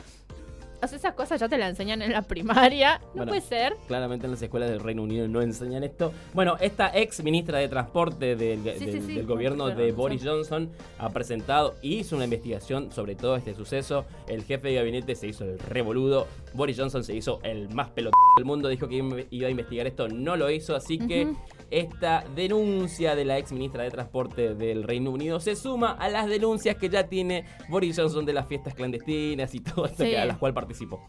O 0.81 0.87
sea, 0.87 0.97
esas 0.97 1.13
cosas 1.15 1.39
ya 1.39 1.49
te 1.49 1.57
las 1.57 1.69
enseñan 1.71 2.01
en 2.03 2.11
la 2.13 2.21
primaria, 2.21 2.99
no 2.99 3.07
Bueno, 3.15 3.29
puede 3.31 3.41
ser. 3.41 3.75
Claramente 3.87 4.25
en 4.27 4.31
las 4.31 4.41
escuelas 4.41 4.69
del 4.69 4.79
Reino 4.79 5.01
Unido 5.03 5.27
no 5.27 5.41
enseñan 5.41 5.83
esto. 5.83 6.13
Bueno, 6.33 6.55
esta 6.59 6.91
ex 6.95 7.23
ministra 7.23 7.57
de 7.57 7.67
Transporte 7.67 8.35
del, 8.35 8.59
Sí, 8.59 8.85
del- 8.85 8.91
sí, 8.93 9.01
sí, 9.07 9.15
del 9.15 9.25
gobierno 9.25 9.67
de. 9.69 9.91
Boris 9.91 10.21
Johnson 10.23 10.69
ha 10.99 11.09
presentado 11.09 11.75
y 11.81 11.95
hizo 11.95 12.15
una 12.15 12.25
investigación 12.25 12.91
sobre 12.91 13.15
todo 13.15 13.35
este 13.37 13.55
suceso. 13.55 14.05
El 14.27 14.43
jefe 14.43 14.67
de 14.67 14.75
gabinete 14.75 15.15
se 15.15 15.27
hizo 15.27 15.45
el 15.45 15.57
revoludo. 15.57 16.27
Boris 16.53 16.77
Johnson 16.77 17.03
se 17.03 17.15
hizo 17.15 17.39
el 17.43 17.69
más 17.69 17.89
pelotudo 17.89 18.21
del 18.37 18.45
mundo. 18.45 18.69
Dijo 18.69 18.87
que 18.87 18.95
iba- 19.31 19.47
a 19.47 19.49
investigar 19.49 19.87
esto, 19.87 20.07
no 20.07 20.35
lo 20.35 20.49
hizo. 20.51 20.75
Así 20.75 20.99
que. 20.99 21.33
Esta 21.71 22.23
denuncia 22.35 23.15
de 23.15 23.25
la 23.25 23.37
ex 23.37 23.51
ministra 23.51 23.83
de 23.83 23.91
Transporte 23.91 24.55
del 24.55 24.83
Reino 24.83 25.11
Unido 25.11 25.39
se 25.39 25.55
suma 25.55 25.91
a 25.91 26.09
las 26.09 26.27
denuncias 26.27 26.75
que 26.77 26.89
ya 26.89 27.07
tiene 27.07 27.45
Boris 27.69 27.97
Johnson 27.97 28.25
de 28.25 28.33
las 28.33 28.47
fiestas 28.47 28.73
clandestinas 28.73 29.53
y 29.55 29.59
todo 29.59 29.85
esto 29.85 30.03
Sí. 30.03 30.09
que- 30.11 30.19
a 30.19 30.25
las 30.25 30.37
cuales 30.37 30.55
participó. 30.55 31.03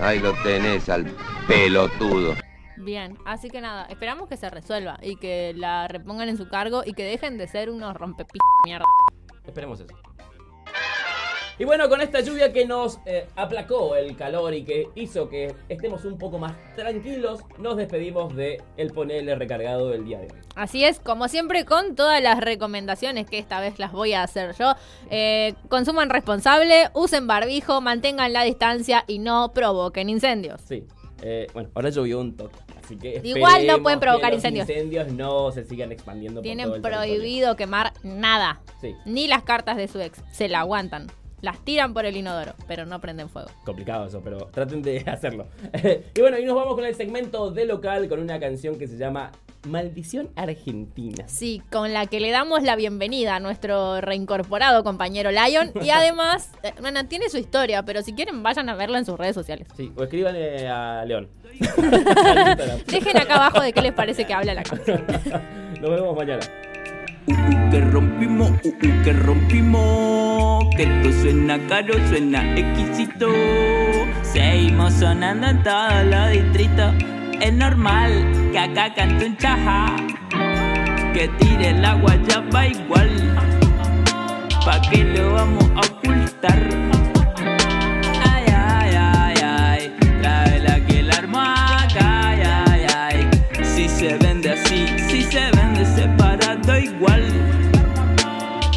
Ahí 0.00 0.18
lo 0.20 0.32
tenés 0.42 0.88
al 0.88 1.06
pelotudo. 1.48 2.34
Bien, 2.76 3.16
así 3.24 3.48
que 3.48 3.60
nada, 3.60 3.86
esperamos 3.86 4.28
que 4.28 4.36
se 4.36 4.48
resuelva 4.50 4.98
y 5.02 5.16
que 5.16 5.52
la 5.56 5.88
repongan 5.88 6.28
en 6.28 6.36
su 6.36 6.48
cargo 6.48 6.82
y 6.84 6.92
que 6.92 7.02
dejen 7.04 7.38
de 7.38 7.48
ser 7.48 7.70
unos 7.70 7.94
rompepis 7.96 8.40
mierda. 8.64 8.84
Esperemos 9.46 9.80
eso. 9.80 9.94
Y 11.58 11.64
bueno, 11.64 11.88
con 11.88 12.02
esta 12.02 12.20
lluvia 12.20 12.52
que 12.52 12.66
nos 12.66 12.98
eh, 13.06 13.26
aplacó 13.34 13.96
el 13.96 14.14
calor 14.14 14.52
y 14.52 14.62
que 14.64 14.88
hizo 14.94 15.28
que 15.30 15.54
estemos 15.70 16.04
un 16.04 16.18
poco 16.18 16.38
más 16.38 16.52
tranquilos, 16.74 17.40
nos 17.58 17.78
despedimos 17.78 18.36
de 18.36 18.62
el 18.76 18.90
ponele 18.92 19.34
recargado 19.36 19.88
del 19.88 20.04
día 20.04 20.18
de 20.18 20.26
hoy. 20.26 20.38
Así 20.54 20.84
es, 20.84 21.00
como 21.00 21.28
siempre, 21.28 21.64
con 21.64 21.94
todas 21.94 22.22
las 22.22 22.40
recomendaciones 22.40 23.28
que 23.30 23.38
esta 23.38 23.58
vez 23.60 23.78
las 23.78 23.92
voy 23.92 24.12
a 24.12 24.22
hacer 24.22 24.54
yo. 24.58 24.74
Eh, 25.10 25.54
consuman 25.70 26.10
responsable, 26.10 26.90
usen 26.92 27.26
barbijo, 27.26 27.80
mantengan 27.80 28.34
la 28.34 28.42
distancia 28.42 29.04
y 29.06 29.18
no 29.18 29.52
provoquen 29.54 30.10
incendios. 30.10 30.60
Sí. 30.68 30.84
Eh, 31.22 31.46
bueno, 31.54 31.70
ahora 31.74 31.88
llovió 31.88 32.20
un 32.20 32.36
toque. 32.36 32.54
Así 32.84 32.98
que 32.98 33.22
Igual 33.24 33.66
no 33.66 33.82
pueden 33.82 33.98
provocar 33.98 34.28
que 34.30 34.36
los 34.36 34.44
incendios. 34.44 34.68
incendios 34.68 35.08
no 35.12 35.50
se 35.52 35.64
sigan 35.64 35.90
expandiendo 35.90 36.42
Tienen 36.42 36.68
por 36.68 36.82
todo 36.82 36.86
el 36.86 36.92
territorio. 36.92 37.16
prohibido 37.20 37.56
quemar 37.56 37.92
nada, 38.02 38.60
Sí, 38.82 38.94
ni 39.06 39.26
las 39.26 39.42
cartas 39.42 39.78
de 39.78 39.88
su 39.88 39.98
ex. 40.02 40.22
Se 40.30 40.50
la 40.50 40.60
aguantan. 40.60 41.06
Las 41.46 41.60
tiran 41.60 41.94
por 41.94 42.04
el 42.04 42.16
inodoro, 42.16 42.54
pero 42.66 42.86
no 42.86 43.00
prenden 43.00 43.28
fuego. 43.28 43.48
complicado 43.64 44.06
eso, 44.06 44.20
pero 44.20 44.46
traten 44.46 44.82
de 44.82 44.98
hacerlo. 45.06 45.46
y 46.12 46.20
bueno, 46.20 46.40
y 46.40 46.44
nos 46.44 46.56
vamos 46.56 46.74
con 46.74 46.84
el 46.84 46.96
segmento 46.96 47.52
de 47.52 47.66
local 47.66 48.08
con 48.08 48.18
una 48.18 48.40
canción 48.40 48.76
que 48.76 48.88
se 48.88 48.96
llama 48.98 49.30
Maldición 49.64 50.28
Argentina. 50.34 51.22
Sí, 51.28 51.62
con 51.70 51.92
la 51.92 52.06
que 52.06 52.18
le 52.18 52.32
damos 52.32 52.64
la 52.64 52.74
bienvenida 52.74 53.36
a 53.36 53.38
nuestro 53.38 54.00
reincorporado 54.00 54.82
compañero 54.82 55.30
Lion. 55.30 55.70
Y 55.80 55.90
además, 55.90 56.50
eh, 56.64 56.72
bueno, 56.80 57.06
tiene 57.06 57.28
su 57.28 57.38
historia, 57.38 57.84
pero 57.84 58.02
si 58.02 58.12
quieren 58.12 58.42
vayan 58.42 58.68
a 58.68 58.74
verla 58.74 58.98
en 58.98 59.04
sus 59.04 59.16
redes 59.16 59.36
sociales. 59.36 59.68
Sí, 59.76 59.92
o 59.96 60.02
escríbanle 60.02 60.66
a 60.66 61.04
León. 61.04 61.28
Dejen 62.88 63.18
acá 63.18 63.36
abajo 63.36 63.60
de 63.60 63.72
qué 63.72 63.82
les 63.82 63.92
parece 63.92 64.24
que 64.26 64.34
habla 64.34 64.52
la 64.52 64.64
canción. 64.64 65.04
Nos 65.80 65.90
vemos 65.90 66.16
mañana. 66.16 66.40
Que 67.26 67.80
rompimos, 67.80 68.50
uh, 68.50 68.68
uh, 68.68 69.02
que 69.04 69.12
rompimos, 69.12 70.64
que 70.76 70.82
esto 70.84 71.22
suena 71.22 71.58
caro, 71.66 71.94
suena 72.08 72.56
exquisito. 72.56 73.28
Seguimos 74.22 74.94
sonando 74.94 75.48
en 75.48 75.62
todos 75.62 76.04
los 76.04 76.30
distritos. 76.30 76.94
Es 77.40 77.52
normal 77.52 78.10
que 78.52 78.58
acá 78.58 78.94
cante 78.94 79.26
un 79.26 79.36
chaja, 79.36 79.86
que 81.12 81.28
tire 81.38 81.70
el 81.70 81.84
agua 81.84 82.16
ya 82.28 82.40
va 82.54 82.66
igual. 82.66 83.10
¿Pa' 84.64 84.80
qué 84.90 85.04
lo 85.04 85.32
vamos 85.32 85.64
a 85.76 85.80
ocultar? 85.80 86.85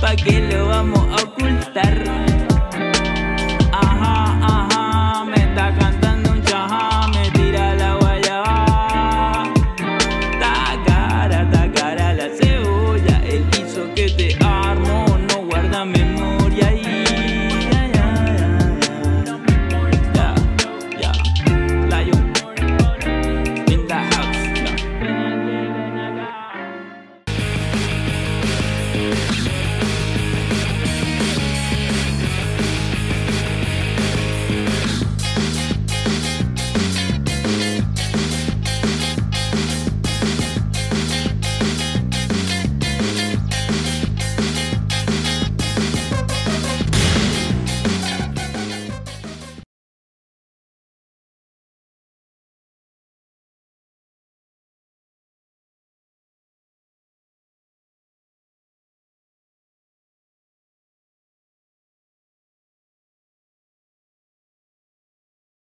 ¿Para 0.02 0.16
qué 0.16 0.40
lo 0.40 0.68
vamos 0.68 1.06
a 1.12 1.24
ocultar? 1.26 2.39